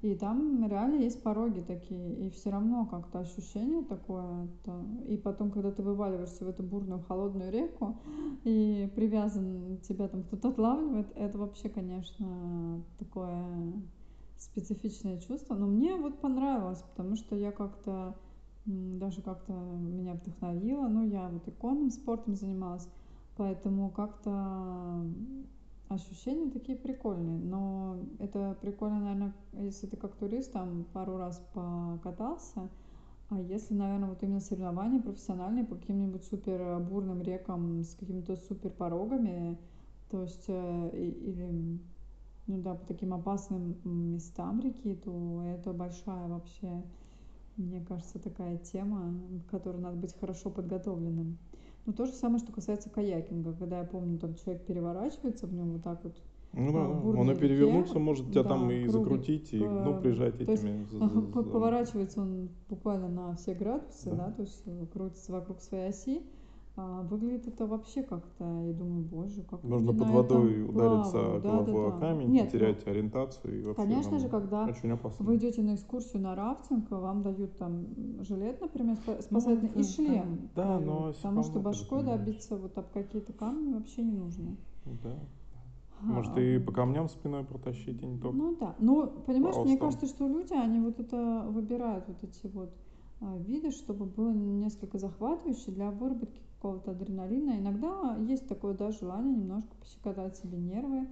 [0.07, 4.45] И там реально есть пороги такие, и все равно как-то ощущение такое.
[4.45, 7.97] это- И потом, когда ты вываливаешься в эту бурную холодную реку,
[8.45, 13.73] и привязан, тебя там кто-то отлавливает, это вообще, конечно, такое
[14.39, 15.57] специфичное чувство.
[15.57, 18.15] Но мне вот понравилось, потому что я как-то
[18.65, 20.87] даже как-то меня вдохновило.
[20.87, 22.89] Ну, я вот и конным спортом занималась,
[23.37, 25.05] поэтому как-то
[25.89, 27.39] ощущения такие прикольные.
[27.39, 32.68] Но это прикольно, наверное, если ты как турист там пару раз покатался,
[33.28, 38.70] а если, наверное, вот именно соревнования профессиональные по каким-нибудь супер бурным рекам с какими-то супер
[38.70, 39.59] порогами,
[40.11, 41.80] то есть э, или
[42.47, 46.84] ну да, по таким опасным местам реки, то это большая вообще,
[47.57, 49.14] мне кажется, такая тема,
[49.47, 51.39] к которой надо быть хорошо подготовленным.
[51.87, 55.72] Ну, то же самое, что касается каякинга, когда я помню, там человек переворачивается в нем
[55.74, 56.16] вот так вот,
[56.53, 57.20] Ну да, а, да.
[57.20, 60.64] он и перевернуться может тебя да, там и круги, закрутить, и ну, прижать то есть
[60.64, 60.84] этими.
[60.84, 64.16] за- за- Поворачивается он буквально на все градусы, Да.
[64.16, 66.22] да, то есть э, крутится вокруг своей оси.
[66.79, 71.43] А выглядит это вообще как-то, я думаю, боже, как Можно под водой этом удариться плавают.
[71.43, 71.99] Да, головой да, о да.
[72.01, 75.24] камень, Нет, ну, потерять ориентацию и вообще конечно же, когда очень опасно.
[75.24, 77.87] вы идете на экскурсию на рафтинг, вам дают там
[78.22, 80.51] жилет, например, спа- спасательный, Ну, и да, шлем.
[80.55, 84.57] да, дают, но всё потому что башкой добиться вот об какие-то камни вообще не нужно.
[85.03, 85.16] Да.
[86.03, 88.37] Может А, и по камням спиной протащить, и не только.
[88.37, 88.74] Ну да.
[88.79, 92.70] Ну, понимаешь, мне кажется, что люди, они вот это выбирают вот эти вот
[93.20, 97.59] а, виды, чтобы было несколько захватывающе для выработки какого-то адреналина.
[97.59, 101.07] Иногда есть такое, да, желание немножко пощекотать себе нервы.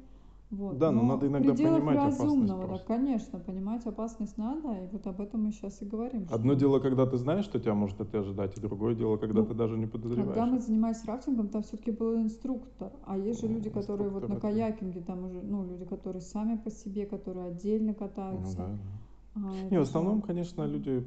[0.51, 0.79] Вот.
[0.79, 2.87] Да, но надо в иногда понимать опасность разумного, да, просто.
[2.87, 6.27] конечно, понимать опасность надо, и вот об этом мы сейчас и говорим.
[6.31, 9.41] Одно что дело, когда ты знаешь, что тебя может это ожидать, и другое дело, когда
[9.41, 10.29] Ну, ты даже не подозреваешь.
[10.35, 12.93] Когда мы занимались рафтингом, там все-таки был инструктор.
[13.05, 16.57] А есть же Ну, люди, которые вот на каякинге, там уже, ну, люди, которые сами
[16.57, 18.57] по себе, которые отдельно Ну катаются.
[18.59, 19.49] да, да.
[19.49, 21.03] А, Не, в же- основном, конечно, люди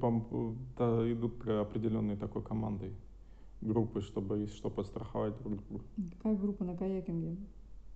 [0.77, 2.91] да, идут определенной такой командой,
[3.61, 5.83] группой, чтобы, что, подстраховать друг друга.
[6.17, 7.37] Какая группа на каякинге?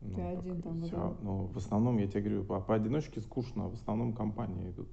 [0.01, 1.21] Ну, Ты один там всё вот.
[1.21, 4.89] Ну, в основном, я тебе говорю, по- поодиночке скучно, в основном компании идут.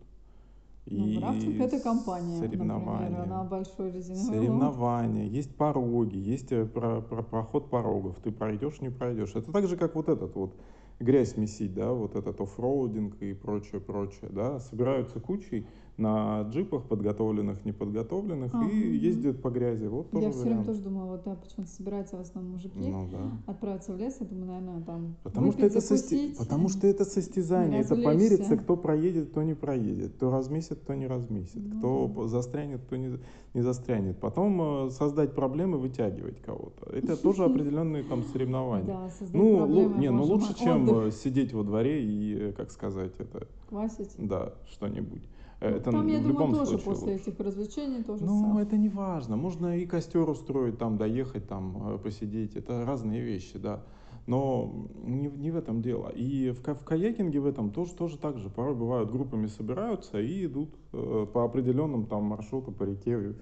[0.90, 3.26] Ну, рафтинг это компания, например, соревнования.
[3.26, 4.26] на большой резиновой лодке.
[4.26, 9.34] Соревнования, есть пороги, есть э, про- про- проход порогов, ты пройдешь, не пройдешь.
[9.34, 10.56] Это так же, как вот этот вот
[10.98, 15.66] грязь месить, да, вот этот оффроудинг и прочее, прочее, да, собираются кучей
[15.98, 18.92] на джипах, подготовленных, неподготовленных, А, и мгм.
[18.94, 19.86] ездят по грязи.
[19.86, 23.08] Вот тоже Я все время тоже думала, вот да, почему-то собираются в основном мужики Ну
[23.10, 23.52] да.
[23.52, 26.34] отправиться в лес, я думаю, наверное, там Потому что, выпить, это сости-.
[26.38, 31.08] Потому что это состязание, это помериться, кто проедет, кто не проедет, кто размесит, кто не
[31.08, 32.26] размесит, Ну кто да.
[32.28, 33.18] застрянет, кто не,
[33.54, 34.18] не застрянет.
[34.20, 36.90] Потом э, создать проблемы, вытягивать кого-то.
[36.92, 38.86] Это тоже определенные там соревнования.
[38.86, 42.70] Да, Ну, проблемы, не, ну лучше, чем отдых, э, сидеть во дворе и, э, как
[42.70, 44.14] сказать, это, квасить.
[44.16, 45.22] да, что-нибудь.
[45.60, 47.30] Ну, Это там, я в думаю, тоже случае после лучше.
[47.30, 48.64] этих развлечений тоже Ну, самое.
[48.66, 49.36] это не важно.
[49.36, 52.54] Можно и костер устроить, там, доехать, там, э, посидеть.
[52.54, 53.82] Это разные вещи, да.
[54.28, 56.10] Но не, в- не в этом дело.
[56.10, 58.50] И в, в каякинге в этом тоже, тоже так же.
[58.50, 63.34] Порой бывают группами собираются и идут э, по определенным там маршруту по реке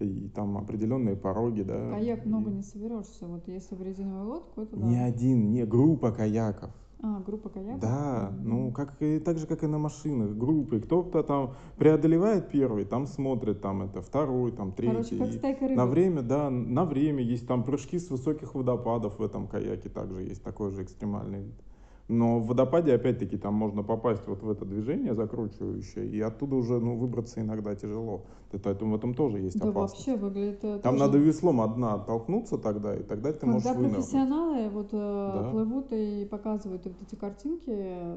[0.00, 1.90] и, там определенные пороги, да.
[1.90, 3.26] Каяк И много не соберешься.
[3.26, 4.86] Вот если в резиновую лодку, это да.
[4.86, 6.70] Не один, не группа каяков.
[7.02, 7.80] А, группа каяков?
[7.80, 10.80] Да, ну как и так же, как и на машинах, группы.
[10.80, 15.18] Кто-то там преодолевает первый, там смотрит, там это второй, там Короче, третий.
[15.18, 15.76] как И стайка рыбок.
[15.76, 20.22] на время, да, на время есть там прыжки с высоких водопадов в этом каяке также
[20.22, 21.54] есть такой же экстремальный вид.
[22.08, 26.78] Но в водопаде, опять-таки, там можно попасть вот в это движение закручивающее, и оттуда уже
[26.78, 28.26] ну, выбраться иногда тяжело.
[28.62, 30.06] Поэтому в этом тоже есть Да опасность.
[30.06, 33.96] вообще выглядит Там тоже- надо веслом одна оттолкнуться тогда, и тогда ты можешь Когда вынырнуть.
[33.96, 35.50] профессионалы вот э, Да.
[35.50, 37.70] плывут и показывают вот эти картинки,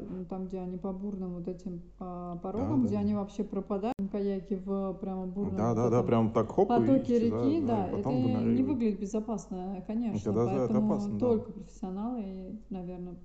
[0.10, 2.88] ну, там, где они по бурным вот этим а, порогам, да.
[2.88, 6.74] где они вообще пропадают, каяки в прямо бурном Да, да, да, прям так хоп, и
[6.74, 10.92] потоке исчезают, реки, да, и это не выглядит безопасно, конечно, Это, да, да, это поэтому
[10.94, 11.20] опасно, да.
[11.20, 13.16] только профессионалы, наверное,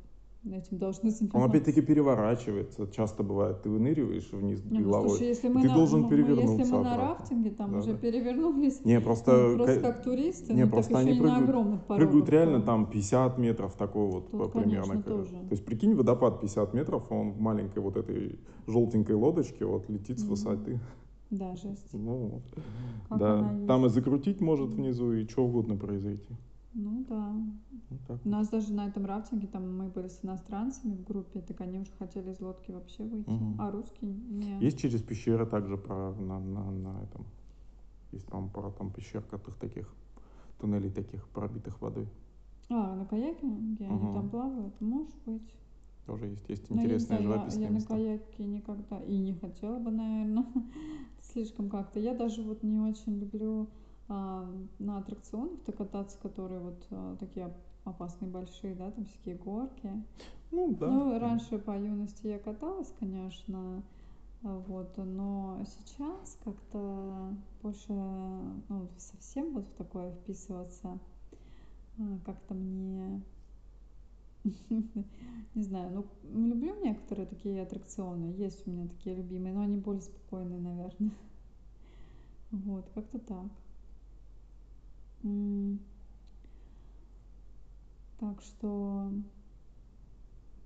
[0.45, 1.39] этим должны заниматься.
[1.39, 2.89] Он опять-таки переворачивается.
[2.89, 5.09] Часто бывает, ты выныриваешь вниз Не, ну, головой.
[5.11, 7.15] слушай, если мы ты на, должен мы- мы- если перевернуться мы на обратно.
[7.19, 7.99] рафтинге там Да, уже да.
[7.99, 11.21] перевернулись, Не, ну, просто, просто ка- как туристы, не, ну, просто так еще они и
[11.21, 12.09] на прыгают- огромных порогах.
[12.09, 14.83] прыгают реально там 50 метров такой вот Тут, примерно.
[14.87, 15.31] конечно, тоже.
[15.31, 19.89] То есть прикинь, водопад 50 метров, а он в маленькой вот этой желтенькой лодочке вот
[19.89, 20.31] летит с Мгм.
[20.31, 20.81] высоты.
[21.31, 21.87] Да, жесть.
[21.93, 22.43] Ну.
[23.09, 23.55] Как да.
[23.67, 26.35] Там и закрутить может внизу, и что угодно произойти.
[26.75, 27.35] Ну да.
[27.91, 28.21] Вот так.
[28.25, 31.79] У нас даже на этом рафтинге, там мы были с иностранцами в группе, так они
[31.79, 33.29] уже хотели из лодки вообще выйти.
[33.31, 33.61] Мгм.
[33.61, 34.59] А русские не.
[34.61, 37.27] Есть через пещеры также про, на, на, на этом.
[38.13, 39.93] Есть там пара там пещерках таких,
[40.59, 42.09] туннелей таких, пробитых водой.
[42.71, 44.15] А, на каяке, где они Мгм.
[44.15, 44.81] там плавают?
[44.81, 45.55] Может быть.
[46.07, 47.95] Тоже есть, есть Но я не интересные я- живописные я, на места.
[47.95, 50.45] каяке никогда и не хотела бы, наверное,
[51.21, 52.01] слишком как-то.
[52.01, 53.69] Я даже вот не очень люблю
[54.09, 59.91] на аттракционах-то кататься, которые вот а, такие оп- опасные большие, да, там всякие горки.
[60.51, 60.89] Ну, да.
[60.89, 63.83] Ну, раньше по юности я каталась, конечно,
[64.43, 70.99] а, вот, но сейчас как-то больше, ну, совсем вот в такое вписываться,
[71.99, 73.23] а, как-то мне,
[75.55, 75.91] не знаю,
[76.23, 81.11] ну, люблю некоторые такие аттракционы, есть у меня такие любимые, но они более спокойные, наверное.
[82.51, 83.47] Вот, как-то так.
[88.19, 89.11] Так что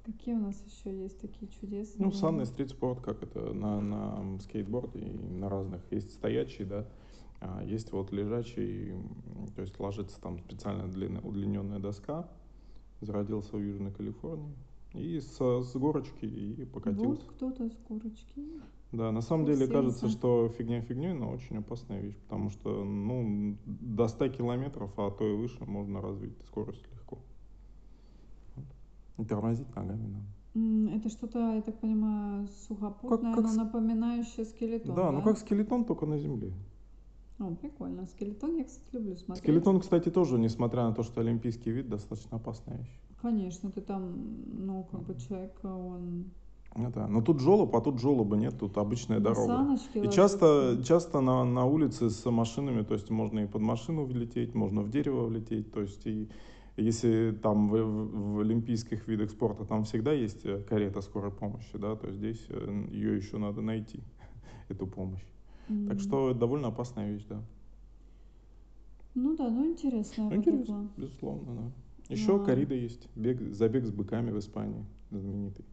[0.07, 2.07] Какие у нас еще есть такие чудесные?
[2.07, 5.83] Ну, санный стрит-спорт, как это, на, на скейтборде и на разных.
[5.91, 6.87] Есть стоячий, да,
[7.41, 8.95] а есть вот лежачий,
[9.57, 12.29] то есть ложится там специально длинная, удлиненная доска.
[13.01, 14.55] Зародился в Южной Калифорнии.
[14.95, 17.09] И с, с горочки и покатился.
[17.09, 18.61] Вот кто-то с курочки.
[18.93, 23.57] Да, на самом деле кажется, что фигня фигней, но очень опасная вещь, потому что, ну,
[23.67, 27.19] до 100 километров, а то и выше можно развить скорость легко.
[29.19, 30.97] И тормозить ногами надо.
[30.97, 34.95] Это что-то, я так понимаю, сухопутное, как но с- напоминающее скелетон.
[34.95, 36.53] да, ну как скелетон, только на земле.
[37.39, 38.07] О, прикольно.
[38.07, 39.43] Скелетон я, кстати, люблю смотреть.
[39.45, 43.01] Скелетон, кстати, тоже, несмотря на то, что олимпийский вид, достаточно опасная вещь.
[43.21, 44.17] Конечно, ты там,
[44.67, 46.25] ну, как бы человек, он Ну
[46.77, 49.79] да, но тут жолоб, а тут жолоба нет, тут обычная на дорога.
[49.95, 54.55] И часто, часто на, на улице с машинами, то есть можно и под машину влететь,
[54.55, 56.29] можно в дерево влететь, то есть и
[56.77, 61.79] если там в, в- в олимпийских видах спорта там всегда есть э, карета скорой помощи,
[61.79, 64.01] да, то здесь э, ее еще надо найти,
[64.69, 65.25] эту помощь.
[65.89, 66.01] Так М.
[66.01, 67.43] что это довольно опасная вещь, да.
[69.15, 70.25] Ну да, ну интересно.
[70.29, 72.15] Ну, интересно, безусловно, да.
[72.15, 72.45] Еще Да.
[72.45, 75.65] корида есть, бег, забег с быками в Испании, знаменитый,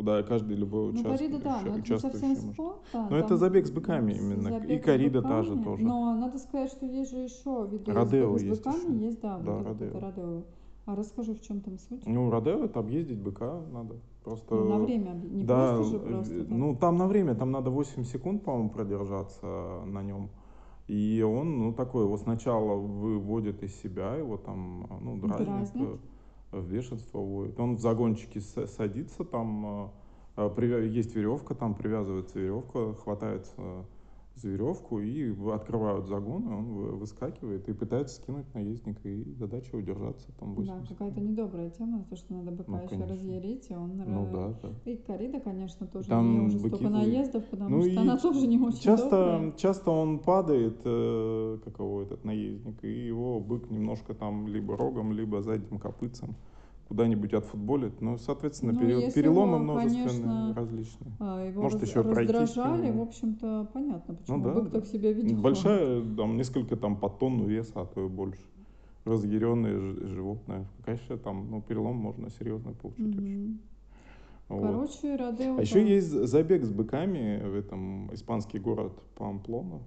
[0.00, 2.52] куда каждый любой Ну, участвующий, корида, да, но это совсем может.
[2.54, 2.76] спорт.
[2.92, 5.64] да, Но это забег с быками именно, и забег с корида та же быками.
[5.64, 5.82] тоже.
[5.84, 9.04] Но надо сказать, что есть же еще виды Родео с, есть быками, еще.
[9.04, 9.90] есть, да, Да, вот это родео.
[9.92, 10.42] вот родео.
[10.86, 12.02] А расскажи, в чем там суть?
[12.06, 13.96] Ну, Родео это объездить быка надо.
[14.24, 14.54] Просто.
[14.54, 16.38] Ну, на время, не да, просто же э, просто.
[16.40, 16.48] так.
[16.48, 20.30] ну там на время, там надо 8 секунд, по-моему, продержаться на нем.
[20.88, 26.00] И он, ну, такой, его сначала выводит из себя, его там, ну, дразнит, Дразнит.
[26.52, 27.58] В бешенство вводит.
[27.60, 29.92] Он в загончике садится, там
[30.36, 33.84] э, привя- есть веревка, там привязывается веревка, хватается
[34.36, 39.74] за веревку и открывают загон, и он вы- выскакивает и пытается скинуть наездника, и задача
[39.76, 43.74] удержаться там 8 Да, какая-то недобрая тема, то, что надо быка Ну, еще разъярить, и
[43.74, 43.96] он...
[43.96, 44.90] Ну ра- да, да.
[44.90, 48.46] И корида, конечно, тоже Там не уже быки столько наездов, потому Ну что она тоже
[48.46, 49.52] не очень Часто, добрая.
[49.52, 55.42] часто он падает, э, каково этот наездник, и его бык немножко там либо рогом, либо
[55.42, 56.34] задним копытцем
[56.90, 58.00] куда-нибудь отфутболит.
[58.00, 61.12] Ну, соответственно, Ну, переломы его, множественные, конечно, различные.
[61.20, 62.98] А, Его Может, раз- еще пройтись раздражали, нему.
[63.04, 64.70] в общем-то, понятно, почему Ну да, бык да.
[64.80, 65.38] так себя ведет.
[65.40, 68.42] Большая, там, несколько там по тонну веса, а то и больше.
[69.04, 70.66] Разъяренное ж- животное.
[70.84, 73.16] Конечно, там, ну, перелом можно серьезно получить.
[73.16, 73.60] Мгм.
[74.48, 74.62] Вот.
[74.62, 75.58] Короче, Родео...
[75.58, 79.78] А еще есть забег с быками в этом испанский город Памплона.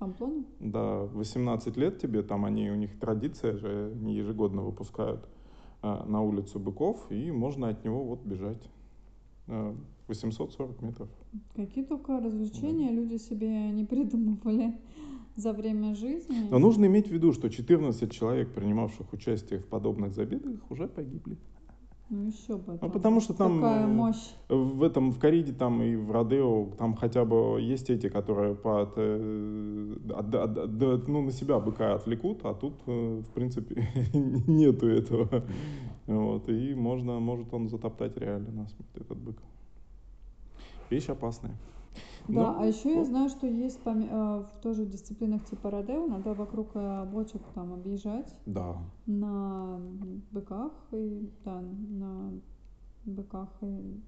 [0.00, 0.42] Памплона?
[0.58, 5.28] Да, 18 лет тебе, там они, у них традиция же, они ежегодно выпускают
[5.82, 8.62] на улицу быков, и можно от него вот бежать.
[9.48, 9.74] А,
[10.10, 11.08] 840 метров.
[11.54, 14.76] Какие только развлечения люди себе не придумывали
[15.36, 16.48] за время жизни.
[16.50, 21.36] Но нужно иметь в виду, что 14 человек, принимавших участие в подобных забегах, уже погибли.
[22.10, 22.76] Ну еще бы.
[22.82, 24.34] Ну, потому что там Такая э, мощь.
[24.48, 28.94] в этом, в Кариде там и в Родео, там хотя бы есть эти, которые под,
[28.96, 34.88] э, от- от- от- ну, на себя быка отвлекут, а тут, э, в принципе, нету
[34.88, 35.44] этого.
[36.08, 39.36] Вот, и можно, может он затоптать реально насмерть, этот бык.
[40.90, 41.54] Вещь опасная.
[42.30, 43.06] Да, Ну, а еще я вот.
[43.08, 47.72] знаю, что есть поме- э, тоже в дисциплинах типа родео, надо вокруг э, бочек там
[47.72, 48.76] объезжать Да.
[49.06, 49.80] на
[50.30, 52.32] быках и да, на
[53.04, 54.00] быках и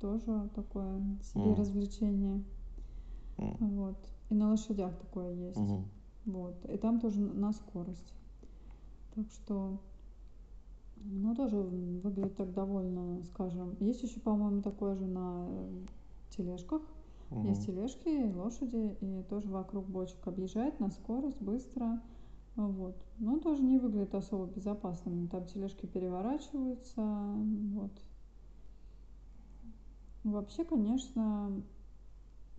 [0.00, 1.54] тоже такое себе Мгм.
[1.54, 2.44] развлечение.
[3.38, 3.96] М, Вот.
[4.30, 5.56] И на лошадях такое есть.
[5.58, 5.84] мгм.
[6.26, 6.64] Вот.
[6.66, 8.12] И там тоже на на скорость.
[9.14, 9.78] Так что,
[10.96, 13.74] ну, тоже выглядит так довольно, скажем.
[13.80, 15.84] Есть еще, по-моему, такое же на э,
[16.30, 16.82] тележках.
[17.30, 17.46] Мгм.
[17.48, 22.00] Есть тележки, лошади, и тоже вокруг бочек объезжает на скорость, быстро.
[22.54, 22.96] Вот.
[23.18, 25.28] Но тоже не выглядит особо безопасным.
[25.28, 27.02] Там тележки переворачиваются.
[27.74, 27.92] Вот.
[30.24, 31.62] Вообще, конечно,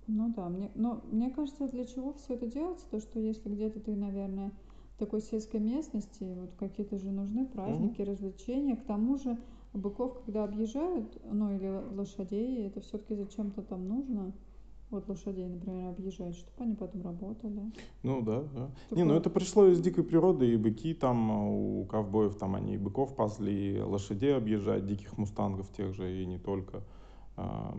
[0.07, 3.82] ну да, мне, но мне кажется, для чего все это делается, то что если где-то
[3.82, 4.51] ты, наверное,
[4.95, 9.38] в такой сельской местности, вот какие-то же нужны праздники, развлечения, к тому же
[9.74, 14.34] быков, когда объезжают, ну или лошадей, это все-таки зачем-то там нужно.
[14.89, 17.71] Вот лошадей, например, объезжать, чтобы они потом работали.
[18.03, 18.71] Ну да, да.
[18.89, 22.55] Такое- Не, ну это пришло из дикой природы, и быки там а, у ковбоев, там
[22.55, 26.83] они и быков пасли, и лошадей объезжать, диких мустангов тех же, и не только.
[27.35, 27.75] А,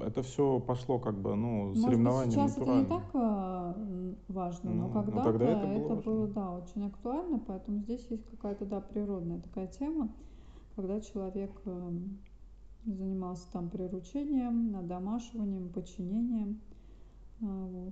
[0.00, 3.74] Это все пошло как бы, ну, Может соревнования сейчас это не так а,
[4.26, 6.10] важно, но Ну, но когда-то тогда это это, было важно.
[6.12, 10.08] было, да, очень актуально, поэтому здесь есть какая-то, да, природная такая тема,
[10.74, 12.18] когда человек эм,
[12.94, 16.60] занимался там приручением, надомашиванием, подчинением,
[17.40, 17.90] а,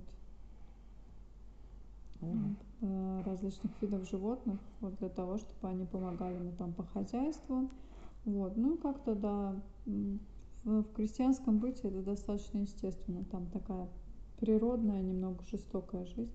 [2.19, 7.69] вот, э, различных видов животных, вот для того, чтобы они помогали ему там по хозяйству,
[8.25, 13.87] вот, ну и как-то, да, в, в крестьянском быте это достаточно естественно, там такая
[14.39, 16.33] природная, немного жестокая жизнь.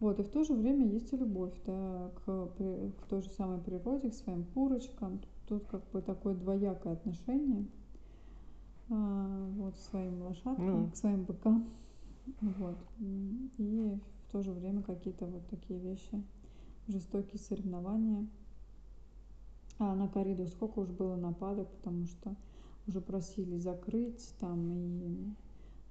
[0.00, 3.58] Вот, и в то же время есть и любовь, да, к, к той же самой
[3.58, 5.20] природе, к своим курочкам.
[5.48, 7.66] Тут как бы такое двоякое отношение
[8.88, 10.90] а, вот, к своим лошадкам, Ну.
[10.90, 11.68] к своим быкам.
[12.40, 12.76] Вот.
[12.98, 16.22] И в то же время какие-то вот такие вещи,
[16.88, 18.26] жестокие соревнования.
[19.78, 22.34] А на кориду сколько уж было нападок, потому что
[22.86, 25.32] уже просили закрыть, там и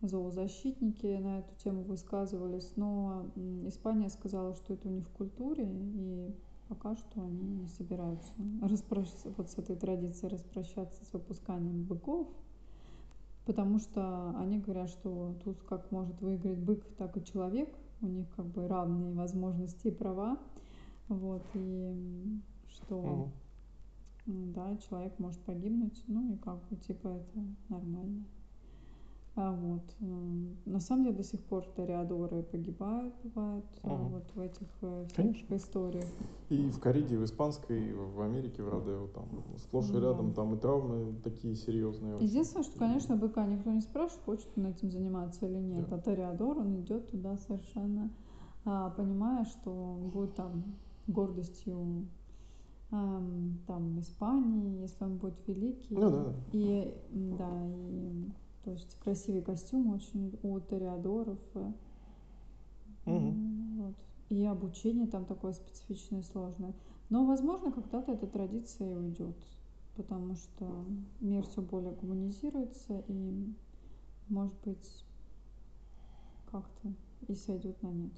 [0.01, 3.25] зоозащитники на эту тему высказывались, но
[3.65, 6.33] Испания сказала, что это у них в культуре, и
[6.67, 12.27] пока что они не собираются распрощаться, вот с этой традицией распрощаться с выпусканием быков,
[13.45, 17.69] потому что они говорят, что тут как может выиграть бык, так и человек,
[18.01, 20.39] у них как бы равные возможности и права,
[21.07, 23.31] вот, и что
[24.25, 28.25] Да, человек может погибнуть, ну и как бы типа это нормально.
[29.37, 29.83] А вот,
[30.65, 34.07] на самом деле до сих пор тореадоры погибают, бывают, Мгм.
[34.09, 35.55] вот в этих э, Конечно.
[35.55, 36.05] историях.
[36.49, 39.25] И в Кориде, и в Испанской, и в Америке, в Родео, там
[39.57, 40.07] сплошь и Ну да.
[40.11, 42.15] рядом, там и травмы такие серьезные.
[42.15, 42.27] очень.
[42.27, 45.89] Единственное, что, конечно, быка никто не спрашивает, хочет он этим заниматься или нет.
[45.89, 45.97] Да.
[45.97, 48.09] А тореадор, он идет туда совершенно
[48.63, 50.63] а, понимая, что он будет там
[51.07, 52.07] гордостью
[52.89, 55.95] ам, там Испании, если он будет великий.
[55.95, 56.33] Ну да, да.
[56.53, 56.93] И
[57.37, 58.31] да, и
[58.65, 61.39] то есть красивый костюм очень у тореадоров.
[61.55, 61.71] э,
[63.05, 63.15] Мгм.
[63.15, 63.95] м, Вот.
[64.29, 66.73] И обучение там такое специфичное, сложное.
[67.09, 69.35] Но, возможно, когда-то эта традиция и уйдет,
[69.95, 70.85] потому что
[71.19, 73.53] мир все более гуманизируется и,
[74.29, 75.05] может быть,
[76.51, 76.93] как-то
[77.27, 78.13] и сойдет на нет.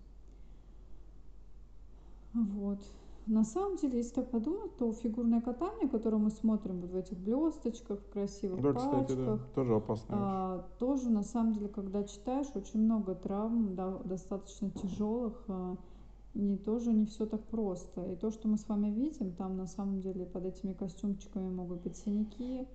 [2.33, 2.79] Вот.
[3.27, 7.17] На самом деле, если так подумать, то фигурное катание, которое мы смотрим вот в этих
[7.17, 10.01] блесточках, красивых Да, кстати, да, пачках, тоже вещь.
[10.09, 15.75] а, тоже на самом деле, когда читаешь, очень много травм, да, достаточно тяжелых, а,
[16.33, 18.13] не тоже не все так просто.
[18.13, 21.81] И то, что мы с вами видим, там на самом деле под этими костюмчиками могут
[21.81, 22.67] быть синяки,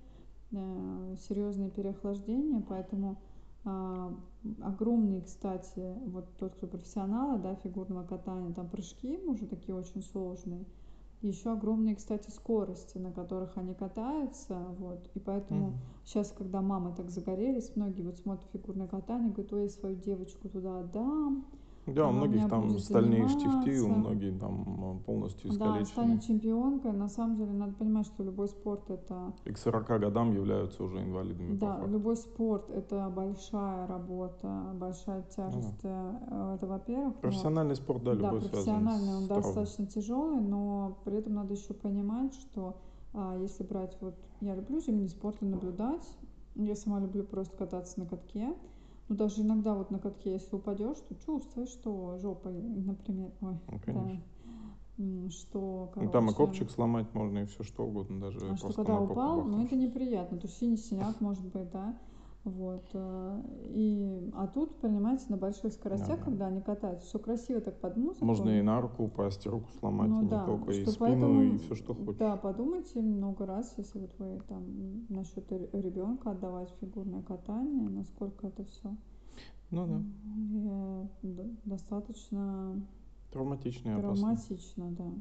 [0.51, 3.17] э, серьезные переохлаждения, поэтому
[3.63, 10.65] огромные, кстати, вот тот, кто профессионалы, да, фигурного катания, там прыжки уже такие очень сложные.
[11.21, 15.79] Еще огромные, кстати, скорости, на которых они катаются, вот, и поэтому Мгм.
[16.05, 20.49] Сейчас, когда мамы так загорелись, многие вот смотрят фигурное катание, говорят, ой, я свою девочку
[20.49, 21.45] туда отдам.
[21.85, 25.85] Да, у многих там стальные штифты, у многих там полностью Да, искалечены.
[25.85, 26.93] станет чемпионкой.
[26.93, 29.33] На самом деле, надо понимать, что любой спорт это...
[29.43, 35.79] И к 40 годам являются уже инвалидами Да, любой спорт это большая работа, большая тяжесть.
[35.83, 37.15] э, Это, во-первых.
[37.15, 39.43] но- Профессиональный спорт, да, да, любой связан профессиональный, он травмой.
[39.53, 42.77] достаточно тяжелый, но при этом надо еще понимать, что
[43.15, 46.01] А если брать вот, я люблю зимний спорт и наблюдать.
[46.55, 48.55] Я сама люблю просто кататься на катке.
[49.09, 53.79] Ну, даже иногда вот на катке, если упадешь, то чувствуешь, что жопой, например, ой, Ну,
[53.79, 54.23] конечно.
[54.97, 58.55] да, что, Ну, там и короче, копчик сломать можно, и все что угодно, даже а
[58.55, 61.97] что когда упал, ну это неприятно, то есть синий синяк может быть, да,
[62.43, 66.25] вот, э, и, а тут, понимаете, на больших скоростях, Да.
[66.25, 69.69] когда они катаются, все красиво так под музыку, Можно и на руку упасть, и руку
[69.79, 72.17] сломать, Ну и не да, только, и спину, поэтому- и все, что хочешь.
[72.17, 78.65] Да, подумайте много раз, если вот вы там насчет ребенка отдавать фигурное катание, насколько это
[78.65, 78.93] все
[79.71, 81.09] Ну да,
[81.65, 82.81] достаточно
[83.31, 84.15] травматично и опасно.
[84.15, 85.11] травматично, да.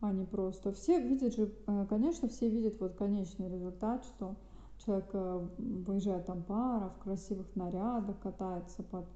[0.00, 0.72] А не просто.
[0.72, 4.36] Все видят же, э, конечно, все видят вот конечный результат, что
[4.84, 9.06] человек э, выезжает там пара в красивых нарядах, катается под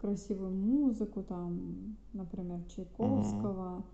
[0.00, 3.84] красивую музыку, там, например, Чайковского.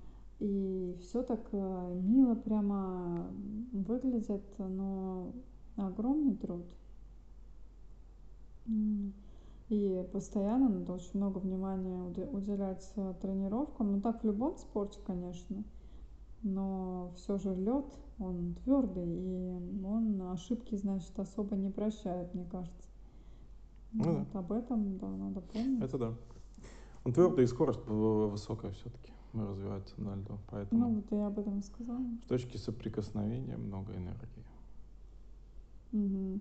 [0.40, 3.30] И все так э, мило прямо
[3.72, 5.32] выглядит, но
[5.76, 6.66] огромный труд.
[9.68, 13.92] И постоянно надо очень много внимания уде- уделять э, тренировкам.
[13.92, 15.62] Ну так в любом спорте, конечно.
[16.42, 17.86] Но все же лед,
[18.18, 22.88] он твердый, и он ошибки, значит, особо не прощает, мне кажется.
[23.92, 24.10] Ну да.
[24.12, 25.82] вот об этом, да, надо помнить.
[25.82, 26.14] Это да.
[27.04, 30.38] Он твердый и скорость высокая все-таки развивается на льду.
[30.50, 31.98] Поэтому Ну, вот я об этом и сказала.
[32.24, 34.44] в точке соприкосновения много энергии.
[35.92, 36.40] Мгм.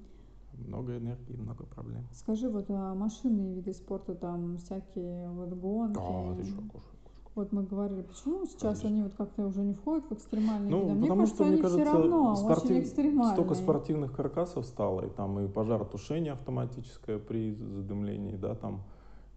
[0.53, 2.05] Много энергии, много проблем.
[2.13, 5.95] Скажи, вот а машинные виды спорта, там всякие вот гонки.
[5.95, 6.97] Да, ты что, кушай,
[7.33, 8.89] Вот мы говорили, почему сейчас Конечно.
[8.89, 10.93] они вот как-то уже не входят в экстремальные Ну, виды?
[10.95, 13.33] Мне потому кажется, что, мне они кажется, все равно спортив- очень экстремальные.
[13.35, 18.81] столько спортивных каркасов стало, и там и пожаротушение автоматическое при задымлении, да, там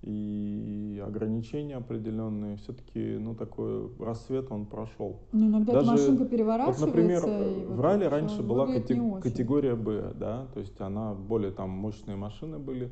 [0.02, 2.56] и ограничения определенные.
[2.56, 5.20] Все-таки, ну, такой рассвет он прошел.
[5.32, 6.86] Ну, иногда эта Даже- машинка Вот, переворачивается.
[6.86, 9.20] например, и в вот ралли раньше была очень.
[9.20, 12.90] категория Б, да, то есть она более там мощные машины были,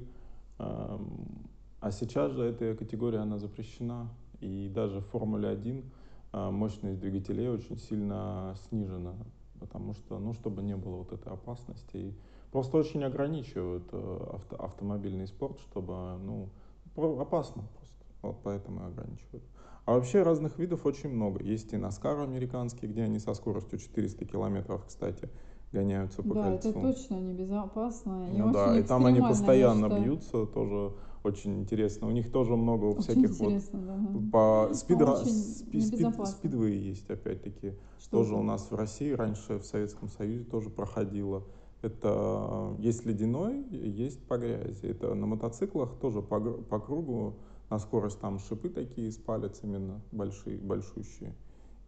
[0.59, 4.09] а сейчас же эта категория, она запрещена,
[4.43, 5.91] и даже в Формуле 1
[6.33, 9.15] э, мощность двигателей очень сильно снижена,
[9.61, 12.15] потому что, ну, чтобы не было вот этой опасности, и
[12.51, 16.49] просто очень ограничивают э, авто- автомобильный спорт, чтобы, ну,
[16.97, 19.45] опасно просто, вот поэтому и ограничивают.
[19.85, 21.43] А вообще разных видов очень много.
[21.43, 25.29] Есть и Наскар американский, где они со скоростью 400 километров, кстати,
[25.73, 26.69] гоняются по Да, кольцу.
[26.71, 28.29] это точно небезопасно.
[28.29, 30.03] и Ну да, и там они постоянно считаю.
[30.05, 30.93] бьются, тоже
[31.25, 32.09] очень интересно.
[32.09, 33.99] У них тоже много Очень всяких вот да.
[34.33, 37.75] по спидра- очень спи- спид- спидвей есть опять-таки.
[38.11, 38.41] Тоже это?
[38.41, 41.45] у нас в России раньше в Советском Союзе тоже проходило.
[41.81, 44.87] Это есть ледяной, есть по грязи.
[44.87, 47.35] Это на мотоциклах тоже по, по кругу
[47.71, 51.35] на скорость там шипы такие с палец именно большие, большущие.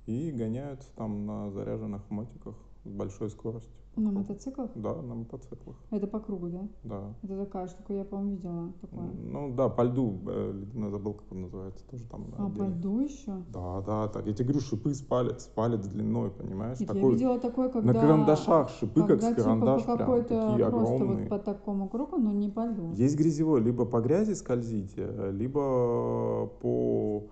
[0.07, 2.55] И гоняются там на заряженных мотиках
[2.85, 3.72] большой скоростью.
[3.95, 4.70] по На мотоциклах?
[4.74, 6.68] Да, на мотоциклах, Это по кругу, да?
[6.82, 7.14] да.
[7.22, 9.09] Это такая штука, я, по-моему, видела такое.
[9.22, 12.26] Ну да, по льду, э, ледяной забыл, как он называется, тоже там.
[12.37, 12.68] А, по отдельно.
[12.74, 13.32] льду еще?
[13.53, 14.26] Да, да, так.
[14.26, 16.80] Я тебе говорю, шипы с палец, палец длиной, понимаешь?
[16.80, 17.93] Нет, я Такой, видела такое, когда...
[17.93, 21.20] на карандашах шипы, как когда, с карандаш, типа, по прям такие огромные.
[21.20, 22.93] вот по такому кругу, но не по льду.
[22.95, 27.24] Есть грязевой, либо по грязи скользите, либо по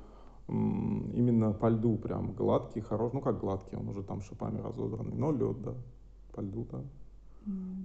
[0.52, 5.32] именно по льду прям гладкий, хороший, ну как гладкий, он уже там шипами разодранный, но
[5.32, 5.74] лед, да,
[6.32, 6.82] по льду, да.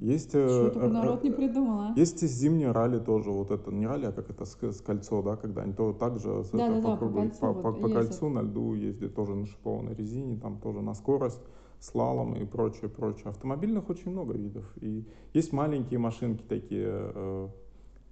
[0.01, 0.39] Есть, э,
[0.75, 1.93] э, народ не придумал, а?
[1.95, 5.23] Есть и зимнее ралли тоже, вот это не ралли, а как это с, с кольцо,
[5.23, 7.39] да, когда они то так же с- Да, это да, да, по по кругу, кольцу
[7.39, 7.93] по, вот по- по ездят.
[7.93, 11.41] кольцу на льду ездят тоже на шипованной резине, там тоже на скорость,
[11.79, 13.29] слалом и прочее, прочее.
[13.29, 14.71] Автомобильных очень много видов.
[14.81, 17.49] И есть маленькие машинки такие, э,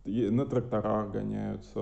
[0.06, 1.80] на тракторах гоняются.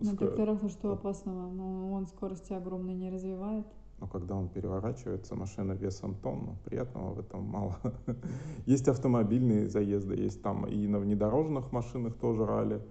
[0.00, 1.50] На тракторах а что опасного?
[1.50, 3.66] Ну, он скорости огромной не развивает.
[4.00, 7.78] Но когда он переворачивается, машина весом тонну, приятного в этом мало.
[8.66, 12.82] Есть автомобильные заезды, есть там и на внедорожных машинах тоже ралли,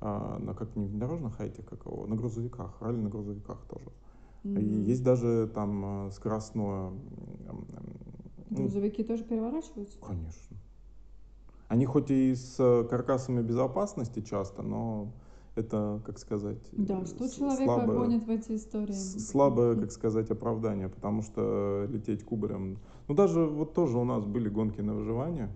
[0.00, 3.92] а, на как не внедорожных, а этих какого, на грузовиках, ралли на грузовиках тоже.
[4.42, 6.90] И есть даже там э, скоростное,
[8.50, 9.98] ну, Грузовики тоже переворачиваются?
[10.00, 10.56] конечно.
[11.68, 15.12] Они хоть и с э, каркасами безопасности часто, но
[15.56, 18.92] это, как сказать, Да, э, что человека слабое- гонит в эти истории?
[18.92, 22.78] слабое, как сказать, оправдание, потому что лететь кубарем...
[23.08, 25.48] Ну, даже вот тоже у нас были гонки на выживание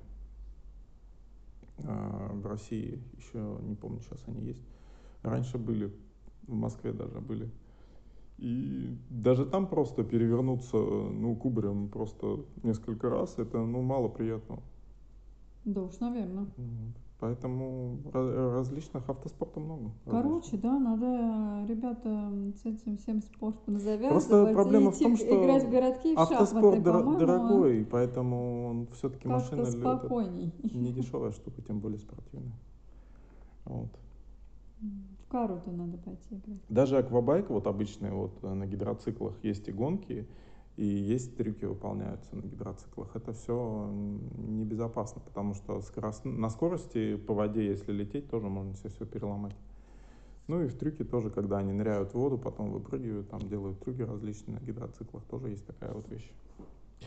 [1.84, 4.62] а, в России, еще не помню, сейчас они есть.
[5.22, 5.92] Раньше были,
[6.46, 7.50] в Москве даже были.
[8.38, 14.62] И даже там просто перевернуться, ну, кубарем просто несколько раз, это, ну, мало приятного.
[15.64, 16.46] Да уж, наверное.
[16.56, 16.94] Вот.
[17.20, 19.90] Поэтому различных автоспорта много.
[20.06, 22.32] Короче, да, надо, ребята,
[22.62, 24.26] с этим всем спортом завязывать.
[24.26, 28.68] Просто проблема в том, что играть в городки и в Автоспорт шахматы, дор- дорогой, поэтому
[28.68, 30.50] он все-таки машина спокойней.
[30.72, 32.58] не дешевая штука, тем более спортивная.
[33.66, 33.90] Вот.
[34.80, 36.58] В кару-то надо пойти играть.
[36.70, 40.26] Даже аквабайк, вот обычные вот э, на гидроциклах есть и гонки,
[40.76, 43.14] и есть трюки выполняются на гидроциклах.
[43.14, 43.90] Это все
[44.38, 46.24] небезопасно, потому что скорост...
[46.24, 49.56] на скорости по воде, если лететь, тоже можно себе все переломать.
[50.48, 54.02] Ну и в трюке тоже, когда они ныряют в воду, потом выпрыгивают, там делают трюки
[54.02, 56.30] различные на гидроциклах, тоже есть такая вот вещь.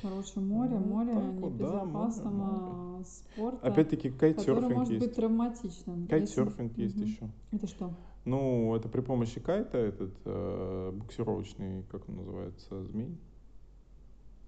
[0.01, 5.15] Короче, море, Ну, море вот, да, небезопасного спорта, Опять-таки который кайтсерфинг может быть есть.
[5.15, 6.07] травматичным.
[6.07, 7.05] Кайтсерфинг Если- есть Мгм.
[7.05, 7.29] еще.
[7.51, 7.93] Это что?
[8.25, 13.17] Ну, это при помощи кайта, этот э, буксировочный, как он называется, змей.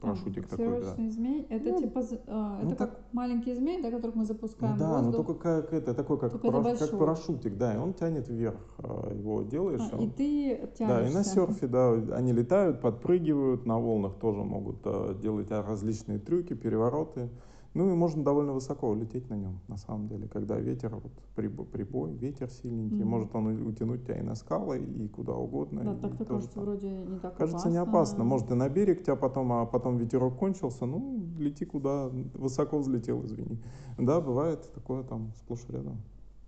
[0.06, 0.72] Парашютик такой, да.
[0.74, 1.48] буксировочный змей.
[1.50, 4.78] Это Ну, типа, а, ну это так- как маленький змей, да, которых мы запускаем Ну
[4.78, 5.26] в да, но воздух.
[5.28, 7.00] только как это, такой как, Только это параш- как большой.
[7.00, 9.82] парашютик, да, и он тянет вверх, э, его делаешь.
[9.92, 10.88] А, он- и ты тянешься.
[10.88, 15.62] Да, и на серфе, да, они летают, подпрыгивают, на волнах тоже могут э, делать а,
[15.64, 17.30] различные трюки, перевороты.
[17.76, 21.66] Ну и можно довольно высоко улететь на нем, на самом деле, когда ветер, вот прибой,
[21.66, 23.08] прибой ветер сильненький, Мгм.
[23.10, 25.84] может он утянуть тебя и на скалы, и куда угодно.
[25.84, 26.64] Да, так-то кажется, там.
[26.64, 28.24] вроде не так Кажется, не опасно.
[28.24, 33.26] Может, и на берег тебя потом, а потом ветерок кончился, ну, лети куда, высоко взлетел,
[33.26, 33.60] извини.
[33.98, 35.98] Да, бывает такое там сплошь рядом.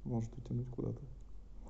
[0.06, 1.02] Может утянуть куда-то.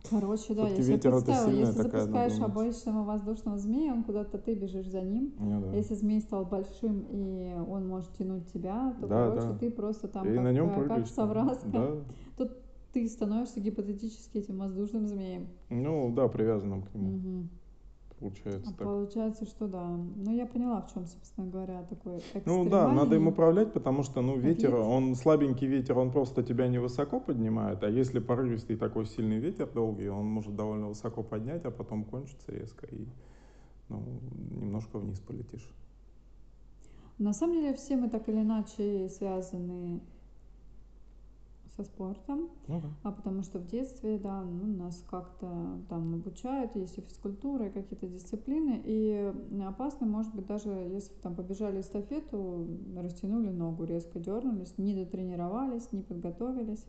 [0.09, 2.41] Короче, да, я Всё-таки себе представила, если такая запускаешь надуманность.
[2.87, 5.33] обычного воздушного змея, он куда-то ты бежишь за ним.
[5.39, 5.73] Ну, да.
[5.75, 9.57] Если змей стал большим и он может тянуть тебя, то, Да, короче, да.
[9.57, 11.09] ты просто там и как, на нем как прыгаешь.
[11.09, 11.67] совраска.
[11.69, 11.95] Да.
[12.37, 12.51] Тут
[12.93, 15.47] ты становишься гипотетически этим воздушным змеем.
[15.69, 17.49] Ну, да, привязанным к нему, Мгм.
[18.19, 18.87] Получается А так.
[18.87, 19.85] Получается, что да.
[19.85, 24.03] Ну, я поняла, в чем, собственно говоря, такой Ну да, надо им экстремальный управлять, потому
[24.03, 24.79] что, ну, ветер, вид.
[24.79, 29.67] он слабенький ветер, он просто тебя не высоко поднимает, а если порывистый такой сильный ветер
[29.73, 33.07] долгий, он может довольно высоко поднять, а потом кончится резко и,
[33.89, 34.03] ну,
[34.51, 35.67] немножко вниз полетишь.
[37.17, 40.01] На самом деле все мы так или иначе связаны
[41.77, 42.87] со спортом, Ну да.
[43.03, 45.47] а потому что в детстве, да, ну, нас как-то
[45.89, 49.31] там обучают, есть и физкультура, и какие-то дисциплины, и
[49.63, 52.67] опасно может быть даже, если там побежали эстафету,
[52.97, 56.85] растянули ногу, резко дернулись, не дотренировались, не подготовились.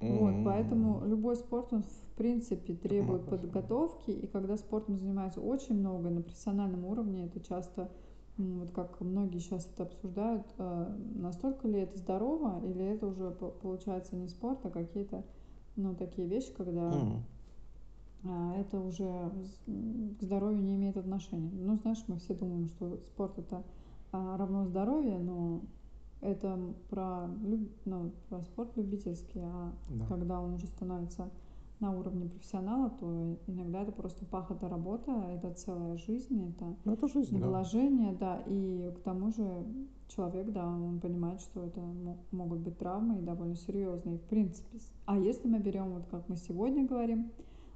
[0.00, 0.44] Вот, М.
[0.44, 3.38] поэтому любой спорт, он в принципе требует опасно.
[3.38, 7.90] подготовки, и когда спортом занимается очень много на профессиональном уровне, это часто,
[8.38, 13.48] вот как многие сейчас это обсуждают, э, настолько ли это здорово, или это уже по-
[13.50, 15.24] получается не спорт, а какие-то,
[15.76, 16.90] ну, такие вещи, когда
[18.24, 19.30] а, это уже
[20.18, 21.50] к здоровью не имеет отношения.
[21.52, 23.62] Ну, знаешь, мы все думаем, что спорт это
[24.12, 25.60] а, равно здоровье, но
[26.20, 26.58] это
[26.90, 30.06] про, люб- ну, про спорт любительский, а Да.
[30.06, 31.30] когда он уже становится
[31.80, 37.06] на уровне профессионала, то иногда это просто пахота работа, это целая жизнь, это Ну, это
[37.08, 37.48] жизнь, да.
[37.48, 39.66] вложение, да, и к тому же
[40.08, 44.78] человек, да, он понимает, что это мо- могут быть травмы и довольно серьезные, в принципе.
[45.04, 47.30] А если мы берем, вот как мы сегодня говорим,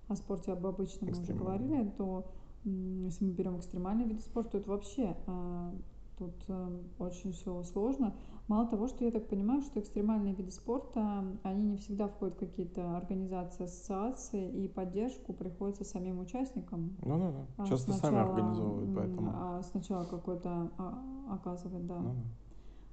[0.08, 2.26] о спорте об обычном мы уже говорили, то
[2.64, 5.72] если мы берем экстремальные виды спорта, то это вообще а,
[6.18, 8.14] тут э, очень все сложно.
[8.50, 12.40] Мало того, что я так понимаю, что экстремальные виды спорта, они не всегда входят в
[12.40, 17.46] какие-то организации, ассоциации, и поддержку приходится самим участникам Ну да, да.
[17.58, 19.30] а, Часто сами сначала, организовывают, м, поэтому.
[19.36, 21.98] а, сначала какой-то а, оказывать, да.
[22.00, 22.22] Ну, да.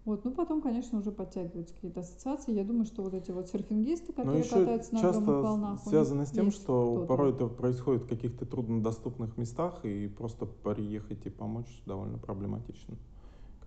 [0.05, 2.53] Вот, ну потом, конечно, уже подтягиваются какие-то ассоциации.
[2.53, 5.71] Я думаю, что вот эти вот серфингисты, Но которые еще катаются на огромных часто волнах,
[5.71, 10.45] у них связано с тем, что порой это происходит в каких-то труднодоступных местах, и просто
[10.45, 12.97] приехать и помочь довольно проблематично,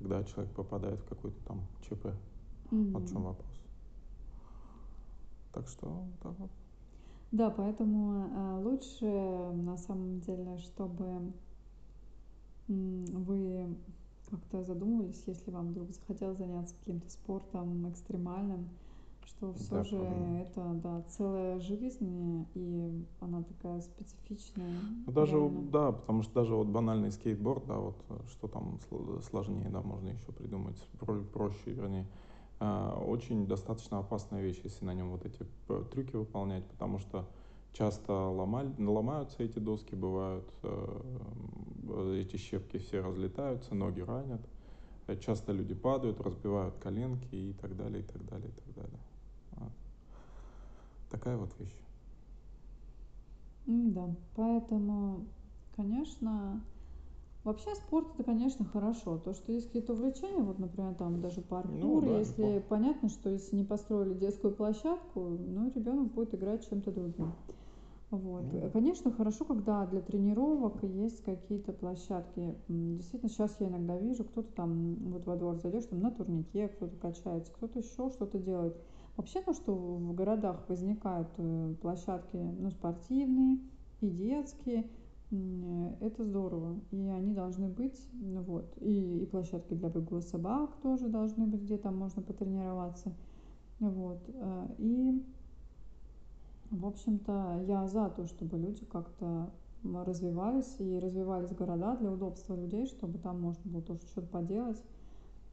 [0.00, 2.06] когда человек попадает в какой-то там ЧП.
[2.70, 2.92] Мгм.
[2.92, 3.60] Вот в чем вопрос.
[5.52, 6.50] Так что, так вот.
[7.32, 11.32] Да, поэтому э, лучше на самом деле, чтобы
[12.66, 13.76] вы
[14.30, 18.68] как-то задумывались, если вам вдруг захотелось заняться каким-то спортом экстремальным,
[19.30, 20.40] что все Да, же проблема.
[20.40, 24.80] это да, целая жизнь, и она такая специфичная.
[25.06, 25.70] Ну, даже, реально.
[25.70, 29.82] да, потому что даже вот банальный скейтборд, да, вот э, что там сл- сложнее, да,
[29.82, 32.06] можно еще придумать, про- проще, вернее,
[32.58, 35.46] а, очень достаточно опасная вещь, если на нем вот эти
[35.92, 37.24] трюки выполнять, потому что
[37.72, 44.42] часто ломаль- ломаются эти доски, бывают, э, эти щепки все разлетаются, ноги ранят,
[45.06, 49.00] э, часто люди падают, разбивают коленки и так далее, и так далее, и так далее.
[51.10, 51.76] Такая вот вещь.
[53.66, 55.26] Да, поэтому,
[55.76, 56.62] конечно,
[57.42, 59.16] Вообще спорт это, конечно, хорошо.
[59.16, 62.64] То, что есть какие-то увлечения, вот, например, там даже паркур, Ну да, если неплохо.
[62.68, 67.32] понятно, что если не построили детскую площадку, ну, ребенок будет играть чем-то другим.
[68.10, 68.44] Вот.
[68.52, 68.70] Ну.
[68.72, 72.56] Конечно, хорошо, когда для тренировок есть какие-то площадки.
[72.68, 76.96] Действительно, сейчас я иногда вижу, кто-то там вот во двор зайдешь, там на турнике кто-то
[76.96, 78.76] качается, кто-то еще что-то делает.
[79.20, 83.58] Вообще, то, что в городах возникают э, площадки, ну, спортивные
[84.00, 84.88] и детские,
[85.30, 86.80] м, это здорово.
[86.90, 88.72] И они должны быть, ну, вот.
[88.80, 93.14] И, и площадки для выгула собак тоже должны быть, где там можно потренироваться.
[93.78, 94.22] Вот.
[94.26, 95.22] э, И
[96.70, 99.50] в общем-то, я за то, чтобы люди как-то
[99.84, 104.82] развивались и развивались города для удобства людей, чтобы там можно было тоже что-то поделать.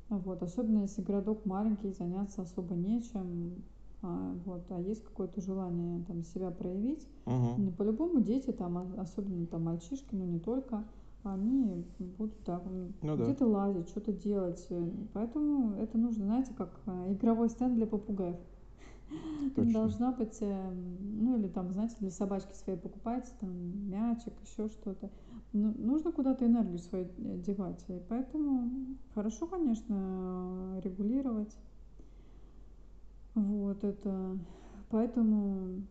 [0.09, 0.41] Вот.
[0.43, 3.63] Особенно если городок маленький, заняться особо нечем.
[4.03, 7.07] А, вот, а есть какое-то желание там себя проявить.
[7.25, 10.83] Ну, По-любому дети там, а- особенно там мальчишки, но не только,
[11.23, 13.23] они будут там Ну да.
[13.25, 14.65] где-то лазить, что-то делать.
[15.13, 18.37] Поэтому это нужно, знаете, как э, игровой стенд для попугаев.
[19.55, 19.73] Точно.
[19.73, 25.09] Должна быть, э, ну или там, знаете, для собачки своей покупаете, там мячик, еще что-то.
[25.53, 27.83] Ну, нужно куда-то энергию свою э, девать.
[27.87, 28.69] И поэтому
[29.13, 31.55] хорошо, конечно, регулировать.
[33.35, 34.37] Вот это.
[34.89, 35.83] Поэтому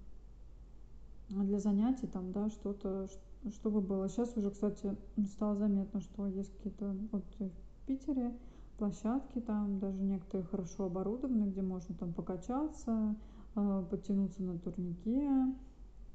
[1.28, 3.08] для занятий там, да, что-то,
[3.50, 4.08] чтобы было.
[4.08, 4.96] Сейчас уже, кстати,
[5.32, 8.32] стало заметно, что есть какие-то вот в Питере
[8.78, 13.16] площадки там, даже некоторые хорошо оборудованы, где можно там покачаться,
[13.54, 15.30] э, подтянуться на турнике,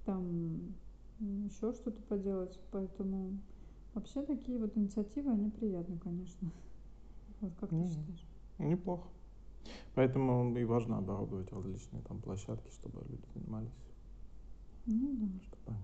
[0.06, 0.76] там
[1.20, 2.60] еще что-то поделать.
[2.72, 3.38] Поэтому
[3.94, 6.52] вообще такие вот инициативы, они приятны, конечно.
[7.42, 7.90] Вот как ты Мгм.
[7.90, 8.28] считаешь?
[8.60, 9.08] Неплохо.
[9.96, 13.72] Поэтому и важно оборудовать различные там площадки, чтобы люди занимались,
[14.86, 15.28] Ну да.
[15.42, 15.80] чтобы они...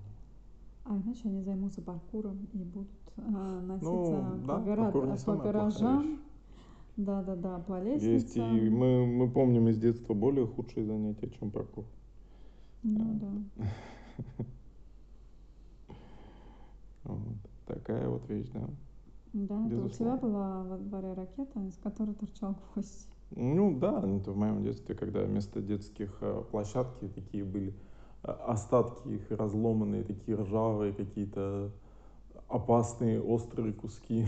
[0.86, 5.51] А иначе они займутся паркуром и будут а, носиться Ну, по, да, гора- по самая
[5.51, 6.19] плохая гаражам.
[6.97, 8.57] Да, да, да, по Есть лестницам.
[8.57, 11.85] и мы, мы помним из детства более худшие занятия, чем паркур.
[12.83, 13.19] Ну А.
[13.57, 13.65] да.
[17.03, 17.37] Вот.
[17.65, 18.61] Такая вот вещь, да.
[19.33, 23.07] Да, это у тебя была во дворе ракета, из которой торчал гвоздь.
[23.31, 27.73] Ну да, это в моем детстве, когда вместо детских э, площадки такие были
[28.23, 31.71] э, остатки их разломанные, такие ржавые, какие-то
[32.47, 34.27] опасные, острые куски.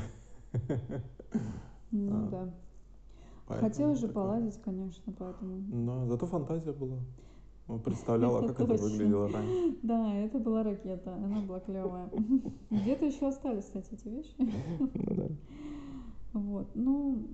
[1.91, 2.53] Ну А, да.
[3.47, 4.23] Поэтому Хотелось же такое.
[4.23, 5.57] полазить, конечно, поэтому.
[5.71, 6.99] Но зато фантазия была.
[7.83, 9.77] Представляла, Это как это выглядело раньше.
[9.83, 12.09] Да, это была ракета, она была клевая.
[12.71, 14.33] Где-то еще остались, кстати, эти вещи.
[14.39, 15.27] Ну да.
[16.33, 16.67] Вот.
[16.75, 17.27] Ну,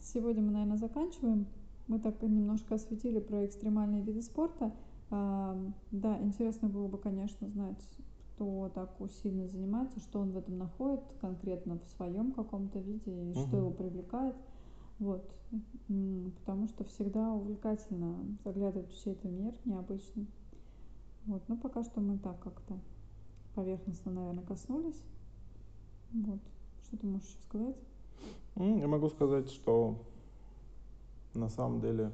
[0.00, 1.46] сегодня мы, наверное, заканчиваем.
[1.88, 4.72] Мы так немножко осветили про экстремальные виды спорта.
[5.10, 7.76] Да, интересно было бы, конечно, знать,
[8.34, 13.34] кто так усиленно занимается, что он в этом находит конкретно в своем каком-то виде и
[13.34, 13.56] что Мгм.
[13.56, 14.36] его привлекает.
[14.98, 15.30] Вот.
[16.40, 20.26] Потому что всегда увлекательно заглядывать в чей-то мир необычный.
[21.26, 21.42] Вот.
[21.48, 22.78] Но пока что мы так как-то
[23.54, 25.02] поверхностно, наверное, коснулись.
[26.12, 26.40] Вот.
[26.84, 27.76] Что ты можешь еще сказать?
[28.56, 30.02] Я могу сказать, что
[31.34, 32.12] на самом деле,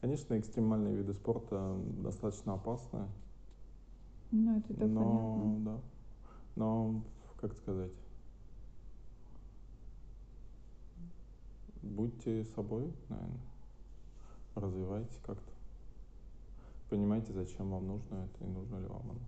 [0.00, 3.06] конечно, экстремальные виды спорта достаточно опасны,
[4.30, 5.64] Ну, это так но, понятно.
[5.64, 5.80] да,
[6.56, 7.02] но,
[7.40, 7.92] как сказать,
[11.82, 13.40] будьте собой, наверное,
[14.54, 15.52] развивайтесь как-то,
[16.90, 19.20] понимайте, зачем вам нужно это и нужно ли вам оно.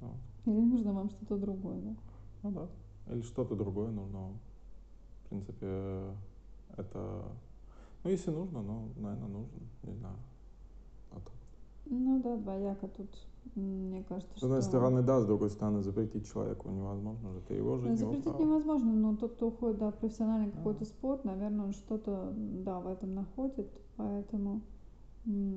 [0.00, 0.16] Вот.
[0.46, 1.96] Или нужно вам что-то другое, да?
[2.42, 2.68] Ну да.
[3.12, 4.38] Или что-то другое нужно вам.
[5.24, 6.14] В принципе,
[6.76, 7.24] это...
[8.04, 9.58] Ну, если нужно, ну, наверное, нужно.
[9.82, 10.16] Не знаю.
[11.86, 11.94] А.
[11.94, 13.08] Ну да, двояко тут,
[13.54, 14.70] мне кажется, С одной что...
[14.70, 17.38] стороны, да, с другой стороны, запретить человеку невозможно же.
[17.38, 18.42] Это его Ну, его Запретить право.
[18.42, 22.86] невозможно, но тот, кто уходит да, в профессиональный какой-то спорт, наверное, он что-то, да, в
[22.88, 24.60] этом находит, поэтому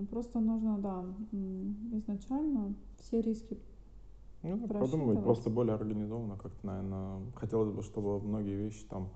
[0.10, 1.06] просто нужно, да,
[1.98, 3.58] изначально все риски
[4.42, 7.20] Ну, да, продумывать просто более организованно как-то, наверное.
[7.36, 9.10] Хотелось бы, чтобы многие вещи там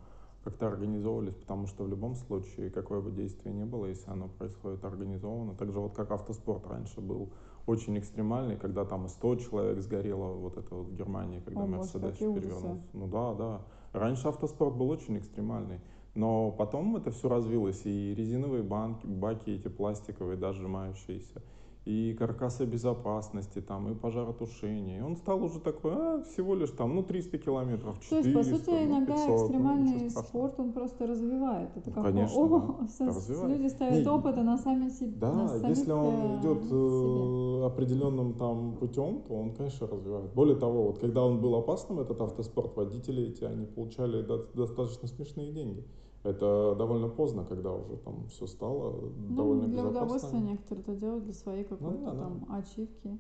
[0.44, 4.84] как-то организовывались, потому что в любом случае, какое бы действие ни было, если оно происходит
[4.84, 7.30] организованно, так же вот как автоспорт раньше был
[7.66, 12.18] очень экстремальный, когда там и 100 человек сгорело, вот это вот в Германии, когда Мерседес
[12.18, 12.82] перевернулся.
[12.94, 13.62] Ну да, да.
[13.94, 15.80] Раньше автоспорт был очень экстремальный.
[16.16, 21.42] Но потом это все развилось, и резиновые банки, баки эти пластиковые, да, сжимающиеся,
[21.86, 25.00] и каркасы безопасности, там, и пожаротушение.
[25.00, 28.34] И он стал уже такой, а, всего лишь там, ну, 300 километров, 400, То есть,
[28.34, 30.24] по сути, ну, иногда 500, ну, экстремальный страшного.
[30.26, 31.70] спорт, он просто развивает.
[31.76, 33.58] Это Ну, как конечно, о, да, развивает.
[33.60, 35.12] люди ставят Не, опыт, а на сами себе.
[35.16, 40.32] Да, если он идет э, определенным там путем, то он, конечно, развивает.
[40.34, 45.08] Более того, вот когда он был опасным, этот автоспорт, водители эти, они получали до- достаточно
[45.10, 45.84] смешные деньги.
[46.24, 50.02] Это довольно поздно, когда уже там все стало Ну, довольно для безопасно.
[50.04, 52.22] удовольствия некоторые это делают для своей какой-то да, да.
[52.22, 53.20] там ачивки.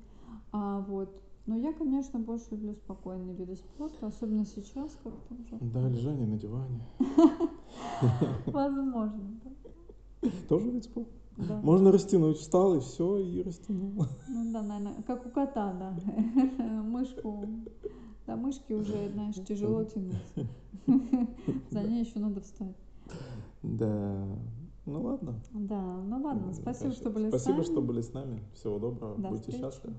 [0.51, 1.09] А вот.
[1.45, 5.57] Но я, конечно, больше люблю спокойные виды спорта, особенно сейчас как-то уже.
[5.59, 6.81] Да, лежание на диване.
[8.45, 10.29] Возможно, да.
[10.47, 11.11] Тоже вид спорта.
[11.35, 11.59] Да.
[11.61, 14.05] Можно растянуть, встал и все, и растянул.
[14.29, 15.93] Ну да, наверное, как у кота, да.
[16.83, 17.45] Мышку.
[18.25, 20.15] Да, мышки уже, знаешь, тяжело тянуть.
[21.71, 22.77] За ней еще надо встать.
[23.61, 24.25] Да.
[24.85, 25.39] Ну ладно.
[25.51, 26.99] Да, ну ладно, спасибо, Дальше.
[26.99, 27.63] что были с Спасибо, нами.
[27.65, 28.43] что были с нами.
[28.53, 29.17] Всего доброго.
[29.17, 29.95] До Будьте счастливы.